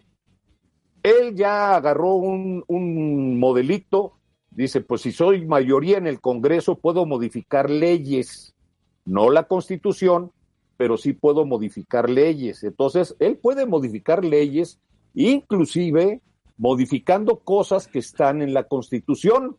él 1.03 1.35
ya 1.35 1.75
agarró 1.75 2.13
un, 2.13 2.63
un 2.67 3.37
modelito, 3.37 4.13
dice, 4.51 4.79
pues 4.79 5.01
si 5.01 5.11
soy 5.11 5.45
mayoría 5.45 5.97
en 5.97 6.07
el 6.07 6.21
Congreso 6.21 6.79
puedo 6.79 7.05
modificar 7.05 7.69
leyes, 7.69 8.55
no 9.03 9.29
la 9.31 9.49
constitución, 9.49 10.31
pero 10.79 10.95
sí 10.95 11.11
puedo 11.11 11.45
modificar 11.45 12.09
leyes. 12.09 12.63
Entonces, 12.63 13.13
él 13.19 13.35
puede 13.35 13.65
modificar 13.65 14.23
leyes, 14.23 14.79
inclusive 15.13 16.21
modificando 16.55 17.39
cosas 17.39 17.85
que 17.85 17.99
están 17.99 18.41
en 18.41 18.53
la 18.53 18.63
Constitución, 18.63 19.57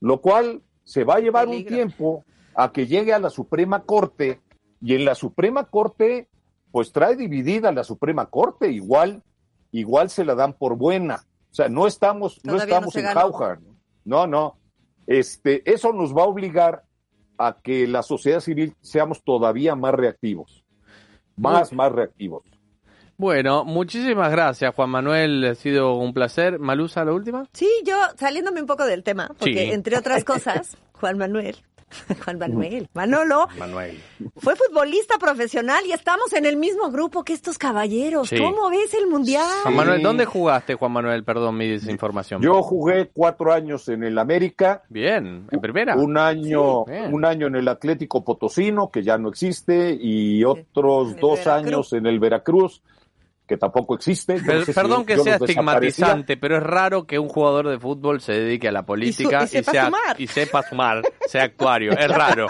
lo 0.00 0.20
cual 0.20 0.62
se 0.82 1.04
va 1.04 1.14
a 1.14 1.20
llevar 1.20 1.46
un 1.46 1.64
tiempo 1.64 2.24
a 2.56 2.72
que 2.72 2.88
llegue 2.88 3.12
a 3.12 3.20
la 3.20 3.30
Suprema 3.30 3.84
Corte 3.84 4.40
y 4.82 4.96
en 4.96 5.04
la 5.04 5.14
Suprema 5.14 5.66
Corte 5.66 6.26
pues 6.72 6.90
trae 6.90 7.14
dividida 7.14 7.70
la 7.70 7.84
Suprema 7.84 8.26
Corte, 8.26 8.68
igual 8.72 9.22
igual 9.70 10.10
se 10.10 10.24
la 10.24 10.34
dan 10.34 10.52
por 10.52 10.76
buena. 10.76 11.26
O 11.52 11.54
sea, 11.54 11.68
no 11.68 11.86
estamos 11.86 12.40
no 12.42 12.56
estamos 12.56 12.96
en 12.96 13.06
jauja. 13.06 13.60
No, 14.04 14.26
no. 14.26 14.58
Este, 15.06 15.62
eso 15.72 15.92
nos 15.92 16.12
va 16.12 16.22
a 16.22 16.26
obligar 16.26 16.85
a 17.38 17.56
que 17.62 17.86
la 17.86 18.02
sociedad 18.02 18.40
civil 18.40 18.74
seamos 18.80 19.22
todavía 19.22 19.74
más 19.74 19.94
reactivos. 19.94 20.64
Más, 21.36 21.72
más 21.72 21.92
reactivos. 21.92 22.42
Bueno, 23.18 23.64
muchísimas 23.64 24.30
gracias, 24.30 24.74
Juan 24.74 24.90
Manuel. 24.90 25.44
Ha 25.44 25.54
sido 25.54 25.94
un 25.96 26.12
placer. 26.12 26.58
Malusa, 26.58 27.04
la 27.04 27.12
última. 27.12 27.46
Sí, 27.52 27.68
yo 27.84 27.94
saliéndome 28.16 28.60
un 28.60 28.66
poco 28.66 28.84
del 28.84 29.02
tema, 29.02 29.30
porque 29.38 29.72
entre 29.72 29.96
otras 29.96 30.24
cosas, 30.24 30.76
Juan 30.92 31.18
Manuel 31.18 31.56
Juan 32.24 32.38
Manuel, 32.38 32.88
Manolo, 32.94 33.48
Manuel. 33.58 34.00
fue 34.36 34.54
futbolista 34.56 35.18
profesional 35.18 35.84
y 35.86 35.92
estamos 35.92 36.32
en 36.32 36.44
el 36.44 36.56
mismo 36.56 36.90
grupo 36.90 37.24
que 37.24 37.32
estos 37.32 37.58
caballeros. 37.58 38.30
¿Cómo 38.30 38.70
ves 38.70 38.92
el 38.94 39.06
mundial? 39.06 39.46
Juan 39.62 39.76
Manuel, 39.76 40.02
¿dónde 40.02 40.24
jugaste, 40.24 40.74
Juan 40.74 40.92
Manuel? 40.92 41.24
Perdón 41.24 41.56
mi 41.56 41.68
desinformación. 41.68 42.42
Yo 42.42 42.62
jugué 42.62 43.10
cuatro 43.12 43.52
años 43.52 43.88
en 43.88 44.02
el 44.02 44.18
América. 44.18 44.82
Bien, 44.88 45.46
en 45.50 45.60
primera. 45.60 45.96
Un 45.96 46.18
año, 46.18 46.84
un 46.84 47.24
año 47.24 47.46
en 47.46 47.56
el 47.56 47.68
Atlético 47.68 48.24
Potosino, 48.24 48.90
que 48.90 49.02
ya 49.02 49.16
no 49.18 49.28
existe, 49.28 49.96
y 49.98 50.44
otros 50.44 51.16
dos 51.16 51.46
años 51.46 51.92
en 51.92 52.06
el 52.06 52.18
Veracruz 52.18 52.82
que 53.46 53.56
tampoco 53.56 53.94
existe. 53.94 54.40
perdón 54.74 55.06
que 55.06 55.16
sea 55.18 55.36
estigmatizante, 55.36 56.36
pero 56.36 56.56
es 56.56 56.62
raro 56.62 57.06
que 57.06 57.18
un 57.18 57.28
jugador 57.28 57.68
de 57.68 57.78
fútbol 57.78 58.20
se 58.20 58.32
dedique 58.32 58.68
a 58.68 58.72
la 58.72 58.84
política 58.84 59.44
y, 59.44 59.62
sea, 59.62 59.90
y 60.18 60.26
sepa 60.26 60.62
sumar, 60.62 61.02
sea 61.26 61.44
actuario. 61.44 61.92
Es 61.92 62.08
raro. 62.08 62.48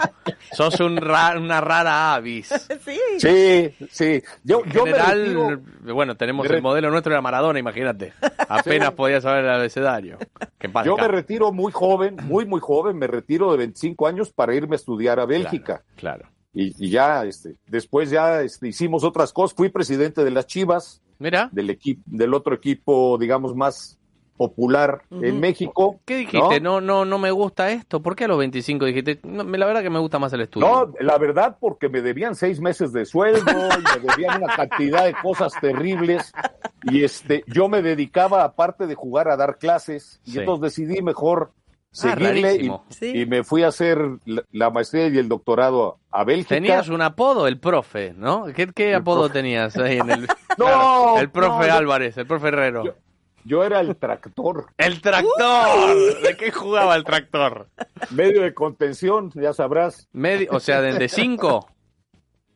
Sos 0.51 0.79
un 0.79 0.97
una 0.97 1.61
rara 1.61 2.15
avis. 2.15 2.49
Sí, 3.17 3.73
sí. 3.89 4.21
Yo, 4.43 4.61
en 4.63 4.71
general, 4.71 5.61
bueno, 5.81 6.15
tenemos 6.15 6.47
el 6.49 6.61
modelo 6.61 6.89
nuestro 6.91 7.13
de 7.13 7.21
Maradona, 7.21 7.59
imagínate. 7.59 8.13
Apenas 8.49 8.91
podía 8.91 9.19
saber 9.21 9.45
el 9.45 9.51
abecedario. 9.51 10.17
yo 10.85 10.97
me 10.97 11.07
retiro 11.07 11.51
muy 11.51 11.71
joven, 11.71 12.17
muy, 12.23 12.45
muy 12.45 12.59
joven. 12.59 12.97
Me 12.97 13.07
retiro 13.07 13.51
de 13.51 13.57
25 13.57 14.07
años 14.07 14.31
para 14.31 14.55
irme 14.55 14.75
a 14.75 14.77
estudiar 14.77 15.19
a 15.19 15.25
Bélgica. 15.25 15.83
claro 15.95 16.29
y, 16.57 16.89
ya 16.89 17.23
este, 17.25 17.55
después 17.67 18.09
ya 18.09 18.41
este, 18.41 18.67
hicimos 18.67 19.03
otras 19.03 19.31
cosas. 19.31 19.55
Fui 19.55 19.69
presidente 19.69 20.23
de 20.23 20.31
las 20.31 20.47
Chivas, 20.47 21.01
Mira. 21.19 21.49
del 21.51 21.69
equipo, 21.69 22.01
del 22.05 22.33
otro 22.33 22.55
equipo, 22.55 23.17
digamos, 23.19 23.55
más 23.55 23.97
popular 24.37 25.01
en 25.09 25.39
México. 25.39 25.99
¿Qué 26.05 26.17
dijiste? 26.17 26.59
¿no? 26.59 26.79
no, 26.79 27.05
no, 27.05 27.17
me 27.17 27.31
gusta 27.31 27.71
esto. 27.71 28.01
¿Por 28.01 28.15
qué 28.15 28.25
a 28.25 28.27
los 28.27 28.37
25 28.37 28.85
dijiste? 28.85 29.19
la 29.23 29.65
verdad 29.65 29.81
que 29.81 29.89
me 29.89 29.99
gusta 29.99 30.19
más 30.19 30.31
el 30.33 30.41
estudio. 30.41 30.67
No, 30.67 30.93
la 30.99 31.17
verdad 31.17 31.57
porque 31.59 31.89
me 31.89 32.01
debían 32.01 32.35
seis 32.35 32.59
meses 32.59 32.93
de 32.93 33.05
sueldo, 33.05 33.51
y 33.51 33.99
me 33.99 34.07
debían 34.07 34.43
una 34.43 34.55
cantidad 34.55 35.05
de 35.05 35.15
cosas 35.15 35.53
terribles 35.59 36.31
y 36.83 37.03
este, 37.03 37.43
yo 37.47 37.67
me 37.67 37.81
dedicaba 37.81 38.43
aparte 38.43 38.85
de 38.85 38.95
jugar 38.95 39.27
a 39.27 39.37
dar 39.37 39.57
clases 39.57 40.21
y 40.23 40.37
entonces 40.37 40.75
decidí 40.75 41.01
mejor 41.01 41.51
Ah, 41.93 42.15
seguirle 42.15 42.79
y, 43.01 43.25
me 43.25 43.43
fui 43.43 43.63
a 43.63 43.69
hacer 43.69 43.97
la, 44.51 44.69
maestría 44.69 45.07
y 45.07 45.17
el 45.17 45.29
doctorado 45.29 45.99
a 46.11 46.23
Bélgica. 46.23 46.55
Tenías 46.55 46.89
un 46.89 47.01
apodo, 47.01 47.47
el 47.47 47.59
profe, 47.59 48.13
¿no? 48.15 48.45
¿Qué, 48.53 48.93
apodo 48.93 49.29
tenías 49.29 49.75
ahí 49.77 49.97
en 49.97 50.11
el... 50.11 50.27
no, 50.57 51.17
el 51.17 51.29
profe 51.31 51.71
Álvarez, 51.71 52.17
el 52.17 52.27
profe 52.27 52.49
Herrero. 52.49 52.83
Yo, 53.45 53.63
era 53.63 53.79
el 53.79 53.95
tractor. 53.95 54.67
¡El 54.77 55.01
tractor! 55.01 56.21
¿De 56.21 56.35
qué 56.37 56.51
jugaba 56.51 56.95
el 56.95 57.03
tractor? 57.03 57.69
Medio 58.11 58.43
de 58.43 58.53
contención, 58.53 59.31
ya 59.33 59.53
sabrás. 59.53 60.07
Medio, 60.11 60.49
o 60.51 60.59
sea, 60.59 60.81
¿desde 60.81 61.07
cinco? 61.07 61.67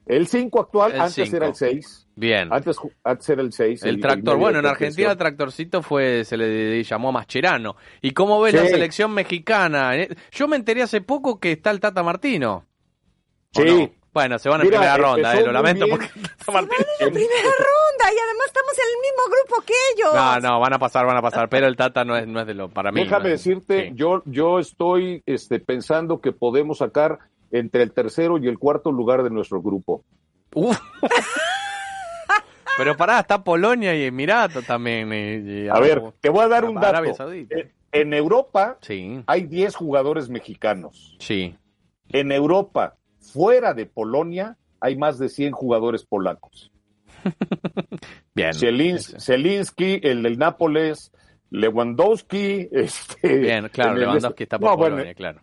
El 0.05 0.27
5 0.27 0.59
actual, 0.59 0.99
antes 0.99 1.31
era 1.31 1.47
el 1.47 1.55
6. 1.55 2.07
Bien. 2.21 2.53
Antes, 2.53 2.77
antes 3.03 3.29
era 3.29 3.41
el 3.41 3.51
6. 3.51 3.81
El, 3.81 3.99
tractor. 3.99 4.37
bueno, 4.37 4.59
en 4.59 4.67
Argentina 4.67 5.09
el 5.09 5.17
tractorcito 5.17 5.81
fue, 5.81 6.23
se 6.23 6.37
le 6.37 6.83
llamó 6.83 7.11
Mascherano. 7.11 7.75
¿Y 7.99 8.11
cómo 8.11 8.39
ves 8.39 8.53
la 8.53 8.67
selección 8.67 9.11
mexicana? 9.11 9.97
Eh, 9.97 10.07
yo 10.29 10.47
me 10.47 10.55
enteré 10.55 10.83
hace 10.83 11.01
poco 11.01 11.39
que 11.39 11.53
está 11.53 11.71
el 11.71 11.79
Tata 11.79 12.03
Martino. 12.03 12.67
Sí. 13.51 13.91
Bueno, 14.13 14.37
se 14.37 14.49
van 14.49 14.61
a 14.61 14.65
primera 14.65 14.97
ronda, 14.97 15.33
eh, 15.33 15.43
lo 15.43 15.51
lamento 15.51 15.87
porque 15.89 16.09
Tata 16.09 16.51
Martino. 16.51 16.85
Se 16.99 17.05
van 17.05 17.13
primera 17.13 17.41
ronda 17.41 18.13
y 18.13 18.19
además 18.19 18.45
estamos 18.45 18.73
en 18.77 18.87
el 18.87 19.01
mismo 19.01 19.23
grupo 19.25 19.65
que 19.65 19.73
ellos. 19.95 20.13
No, 20.13 20.39
no, 20.47 20.59
van 20.59 20.73
a 20.73 20.77
pasar, 20.77 21.07
van 21.07 21.17
a 21.17 21.21
pasar, 21.23 21.49
pero 21.49 21.65
el 21.65 21.75
Tata 21.75 22.05
no 22.05 22.15
es, 22.15 22.27
no 22.27 22.41
es 22.41 22.45
de 22.45 22.53
lo 22.53 22.69
para 22.69 22.91
mí. 22.91 23.01
Déjame 23.01 23.29
decirte, 23.29 23.93
yo, 23.95 24.21
yo 24.25 24.59
estoy 24.59 25.23
este, 25.25 25.59
pensando 25.59 26.21
que 26.21 26.33
podemos 26.33 26.77
sacar 26.77 27.17
entre 27.49 27.81
el 27.81 27.93
tercero 27.93 28.37
y 28.37 28.47
el 28.47 28.59
cuarto 28.59 28.91
lugar 28.91 29.23
de 29.23 29.31
nuestro 29.31 29.59
grupo. 29.59 30.03
Pero 32.77 32.95
pará, 32.97 33.19
está 33.19 33.43
Polonia 33.43 33.95
y 33.95 34.03
Emirato 34.03 34.61
también. 34.61 35.07
a 35.71 35.79
ver, 35.79 36.01
te 36.19 36.29
voy 36.29 36.43
a 36.43 36.47
dar 36.47 36.65
un 36.65 36.75
dato. 36.75 37.03
En 37.91 38.13
Europa 38.13 38.77
hay 39.25 39.43
10 39.43 39.75
jugadores 39.75 40.29
mexicanos. 40.29 41.17
Sí. 41.19 41.55
En 42.09 42.31
Europa, 42.31 42.95
fuera 43.19 43.73
de 43.73 43.85
Polonia, 43.85 44.57
hay 44.79 44.95
más 44.95 45.19
de 45.19 45.29
100 45.29 45.51
jugadores 45.51 46.05
polacos. 46.05 46.71
Bien. 48.35 48.53
Zelinsky, 48.53 49.99
el 50.03 50.23
del 50.23 50.37
Nápoles, 50.37 51.11
Lewandowski. 51.49 52.69
Este, 52.71 53.37
Bien, 53.37 53.69
claro, 53.69 53.95
Lewandowski 53.95 54.43
está 54.43 54.57
por 54.57 54.77
Polonia, 54.77 55.13
claro. 55.13 55.41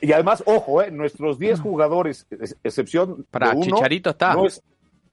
Y, 0.00 0.12
además, 0.12 0.42
ojo, 0.46 0.82
eh, 0.82 0.90
nuestros 0.90 1.38
10 1.38 1.60
ujugadores, 1.60 2.26
excepción 2.62 3.26
Para 3.30 3.52
de 3.52 3.60
Chicharito 3.60 4.10
está. 4.10 4.36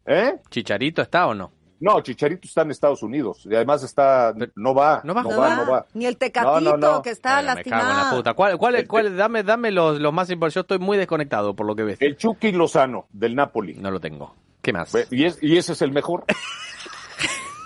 ¿Eh? 0.06 0.36
¿Chicharito 0.50 1.02
está 1.02 1.28
o 1.28 1.34
no? 1.34 1.52
No, 1.80 2.02
Chicharito 2.02 2.48
está 2.48 2.62
en 2.64 2.72
Estados 2.72 3.04
Unidos 3.04 3.46
y 3.46 3.56
además 3.56 3.84
está 3.84 4.34
no 4.56 4.74
va, 4.74 5.02
no 5.04 5.14
va, 5.14 5.24
no 5.24 5.38
va, 5.38 5.56
no 5.56 5.72
va. 5.72 5.86
Ni 5.94 6.06
el 6.06 6.18
Tecatito 6.18 7.02
que 7.02 7.12
está 7.12 7.42
lastimado. 7.42 8.24
¿Cuál, 8.36 8.58
cuál, 8.58 8.88
cuál, 8.88 9.16
dame, 9.16 9.44
dame 9.44 9.72
los, 9.72 10.00
los 10.00 10.14
más 10.14 10.30
importantes. 10.30 10.56
Yo 10.56 10.62
estoy 10.62 10.80
muy 10.80 10.98
desconectado 10.98 11.56
por 11.56 11.66
lo 11.66 11.76
que 11.76 11.84
ves. 11.84 11.98
El 12.02 12.18
Chucky 12.18 12.52
Lozano 12.52 13.08
del 13.12 13.36
Napoli. 13.36 13.76
No 13.76 13.92
lo 13.92 14.00
tengo. 14.00 14.36
¿Qué 14.62 14.74
más? 14.74 14.94
Y, 15.12 15.26
y 15.26 15.58
ese 15.58 15.74
es 15.74 15.82
el 15.82 15.92
mejor. 15.92 16.26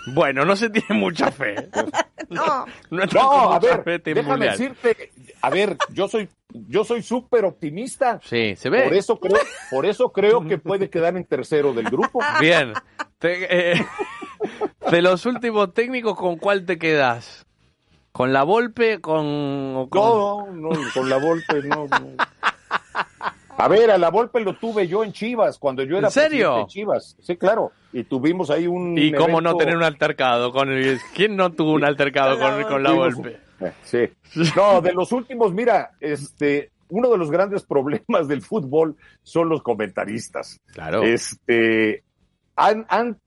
Bueno, 0.07 0.45
no 0.45 0.55
se 0.55 0.69
tiene 0.69 0.99
mucha 0.99 1.31
fe. 1.31 1.55
no, 2.29 2.65
no, 2.89 3.53
a 3.53 3.59
ver, 3.59 4.01
déjame 4.03 4.47
decirte, 4.47 5.11
a 5.41 5.49
ver, 5.49 5.77
yo 5.91 6.07
soy 6.07 6.29
yo 6.53 6.83
soy 6.83 7.01
súper 7.01 7.45
optimista. 7.45 8.19
Sí, 8.23 8.55
se 8.55 8.69
ve. 8.69 8.83
Por 8.83 8.93
eso 8.93 9.19
creo, 9.19 9.39
por 9.69 9.85
eso 9.85 10.11
creo 10.11 10.45
que 10.45 10.57
puede 10.57 10.89
quedar 10.89 11.15
en 11.15 11.25
tercero 11.25 11.73
del 11.73 11.85
grupo. 11.85 12.19
Bien. 12.39 12.73
Eh, 13.23 13.73
de 14.91 15.01
los 15.01 15.25
últimos 15.25 15.73
técnicos, 15.73 16.15
¿con 16.17 16.37
cuál 16.37 16.65
te 16.65 16.77
quedas? 16.77 17.45
¿Con 18.11 18.33
la 18.33 18.43
Volpe? 18.43 18.99
¿Con, 18.99 19.87
con... 19.89 20.01
No, 20.01 20.47
no, 20.51 20.69
con 20.93 21.09
la 21.09 21.17
Volpe 21.17 21.61
no. 21.63 21.87
A 23.57 23.67
ver, 23.67 23.91
a 23.91 23.97
la 23.97 24.09
Volpe 24.09 24.39
lo 24.41 24.55
tuve 24.55 24.87
yo 24.87 25.03
en 25.03 25.13
Chivas, 25.13 25.59
cuando 25.59 25.83
yo 25.83 25.97
era 25.97 26.07
¿En 26.07 26.11
serio? 26.11 26.65
Chivas. 26.67 27.15
Sí, 27.21 27.37
claro. 27.37 27.71
Y 27.93 28.03
tuvimos 28.03 28.49
ahí 28.49 28.67
un. 28.67 28.97
¿Y 28.97 29.13
cómo 29.13 29.39
no 29.39 29.55
tener 29.55 29.77
un 29.77 29.83
altercado 29.83 30.51
con 30.51 30.69
el... 30.71 30.99
¿Quién 31.13 31.35
no 31.35 31.51
tuvo 31.51 31.73
un 31.73 31.83
altercado 31.83 32.39
con, 32.39 32.63
con 32.63 32.83
la 32.83 32.91
Volpe? 32.91 33.39
Eh, 33.59 33.73
sí. 33.83 34.49
No, 34.55 34.81
de 34.81 34.93
los 34.93 35.11
últimos, 35.11 35.53
mira, 35.53 35.91
este, 35.99 36.71
uno 36.89 37.09
de 37.09 37.17
los 37.17 37.31
grandes 37.31 37.63
problemas 37.67 38.27
del 38.27 38.41
fútbol 38.41 38.95
son 39.23 39.49
los 39.49 39.61
comentaristas. 39.61 40.59
Claro. 40.73 41.03
Este, 41.03 42.03
han, 42.61 42.85
han 42.89 43.17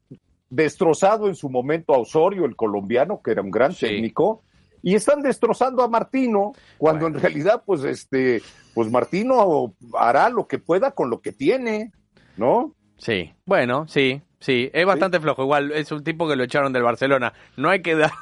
destrozado 0.49 1.29
en 1.29 1.35
su 1.35 1.51
momento 1.51 1.95
a 1.95 1.99
Osorio, 1.99 2.45
el 2.45 2.57
colombiano, 2.57 3.21
que 3.23 3.33
era 3.33 3.43
un 3.43 3.51
gran 3.51 3.75
técnico, 3.75 4.43
y 4.83 4.95
están 4.95 5.23
destrozando 5.23 5.83
a 5.83 5.89
Martino, 5.89 6.53
cuando 6.79 7.07
en 7.07 7.15
realidad, 7.15 7.63
pues, 7.65 7.83
este, 7.85 8.43
pues 8.75 8.91
Martino 8.91 9.75
hará 9.99 10.29
lo 10.29 10.47
que 10.47 10.59
pueda 10.59 10.93
con 10.93 11.11
lo 11.11 11.21
que 11.21 11.33
tiene, 11.33 11.93
¿no? 12.37 12.75
Sí, 12.97 13.33
bueno, 13.45 13.89
sí, 13.89 14.23
sí, 14.39 14.71
es 14.73 14.87
bastante 14.87 15.19
flojo. 15.21 15.43
Igual 15.43 15.73
es 15.73 15.91
un 15.91 16.05
tipo 16.05 16.29
que 16.29 16.37
lo 16.37 16.45
echaron 16.45 16.73
del 16.73 16.83
Barcelona. 16.83 17.33
No 17.57 17.71
hay 17.71 17.83
que 17.83 17.97
dar 17.97 18.13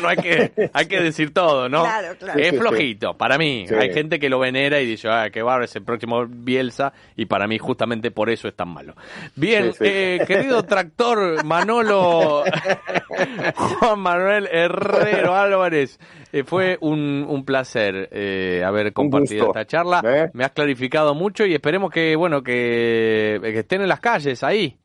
no 0.00 0.08
hay 0.08 0.16
que, 0.16 0.70
hay 0.72 0.86
que 0.86 1.00
decir 1.00 1.32
todo, 1.32 1.68
¿no? 1.68 1.82
Claro, 1.82 2.16
claro. 2.18 2.38
Es 2.38 2.56
flojito, 2.56 3.16
para 3.16 3.38
mí. 3.38 3.66
Hay 3.78 3.92
gente 3.92 4.18
que 4.18 4.28
lo 4.28 4.38
venera 4.38 4.80
y 4.80 4.86
dice, 4.86 5.08
ah, 5.08 5.30
qué 5.30 5.42
barro 5.42 5.64
es 5.64 5.74
el 5.76 5.82
próximo 5.82 6.26
Bielsa, 6.26 6.92
y 7.16 7.26
para 7.26 7.46
mí 7.46 7.58
justamente 7.58 8.10
por 8.10 8.30
eso 8.30 8.48
es 8.48 8.54
tan 8.54 8.68
malo. 8.68 8.94
Bien, 9.36 9.72
eh, 9.80 10.20
querido 10.26 10.62
tractor 10.64 11.44
Manolo, 11.44 12.44
Juan 13.56 14.00
Manuel 14.00 14.48
Herrero 14.50 15.34
Álvarez, 15.34 15.98
eh, 16.32 16.44
fue 16.44 16.78
un, 16.80 17.26
un 17.28 17.44
placer 17.44 18.08
eh, 18.12 18.62
haber 18.64 18.92
compartido 18.92 19.46
esta 19.46 19.66
charla. 19.66 20.30
Me 20.32 20.44
has 20.44 20.52
clarificado 20.52 21.14
mucho 21.14 21.44
y 21.44 21.54
esperemos 21.54 21.90
que, 21.90 22.14
bueno, 22.16 22.42
que, 22.42 23.38
que 23.42 23.58
estén 23.58 23.82
en 23.82 23.88
las 23.88 24.00
calles 24.00 24.42
ahí 24.42 24.76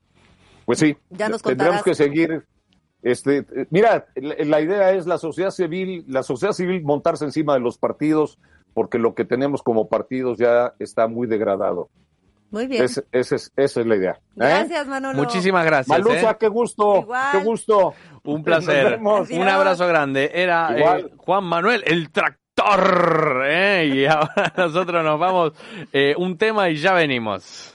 Pues 0.65 0.79
sí, 0.79 0.95
ya 1.09 1.29
nos 1.29 1.41
tendremos 1.41 1.83
que 1.83 1.93
seguir. 1.93 2.43
Este, 3.05 3.45
mira, 3.69 4.07
la 4.15 4.61
idea 4.61 4.91
es 4.93 5.05
la 5.05 5.19
sociedad 5.19 5.51
civil, 5.51 6.03
la 6.07 6.23
sociedad 6.23 6.53
civil 6.53 6.81
montarse 6.81 7.23
encima 7.23 7.53
de 7.53 7.59
los 7.59 7.77
partidos, 7.77 8.39
porque 8.73 8.97
lo 8.97 9.13
que 9.13 9.25
tenemos 9.25 9.61
como 9.61 9.87
partidos 9.87 10.39
ya 10.39 10.73
está 10.79 11.07
muy 11.07 11.27
degradado. 11.27 11.89
Muy 12.49 12.65
bien. 12.65 12.83
esa 12.83 13.05
es 13.55 13.75
la 13.75 13.95
idea. 13.95 14.13
¿eh? 14.13 14.17
Gracias, 14.37 14.87
Manolo. 14.87 15.19
Muchísimas 15.19 15.63
gracias. 15.65 15.87
Malucha, 15.87 16.31
¿eh? 16.31 16.37
qué 16.39 16.47
gusto. 16.47 17.07
Qué 17.31 17.43
gusto. 17.43 17.93
Un 18.23 18.43
placer. 18.43 18.99
Un 18.99 19.47
abrazo 19.47 19.85
grande. 19.85 20.31
Era 20.33 20.75
eh, 20.75 21.05
Juan 21.17 21.43
Manuel, 21.43 21.83
el 21.85 22.09
tractor. 22.09 23.45
Y 23.85 24.07
ahora 24.07 24.51
nosotros 24.57 25.03
nos 25.03 25.19
vamos 25.19 25.53
un 26.17 26.39
tema 26.39 26.71
y 26.71 26.77
ya 26.77 26.93
venimos. 26.93 27.74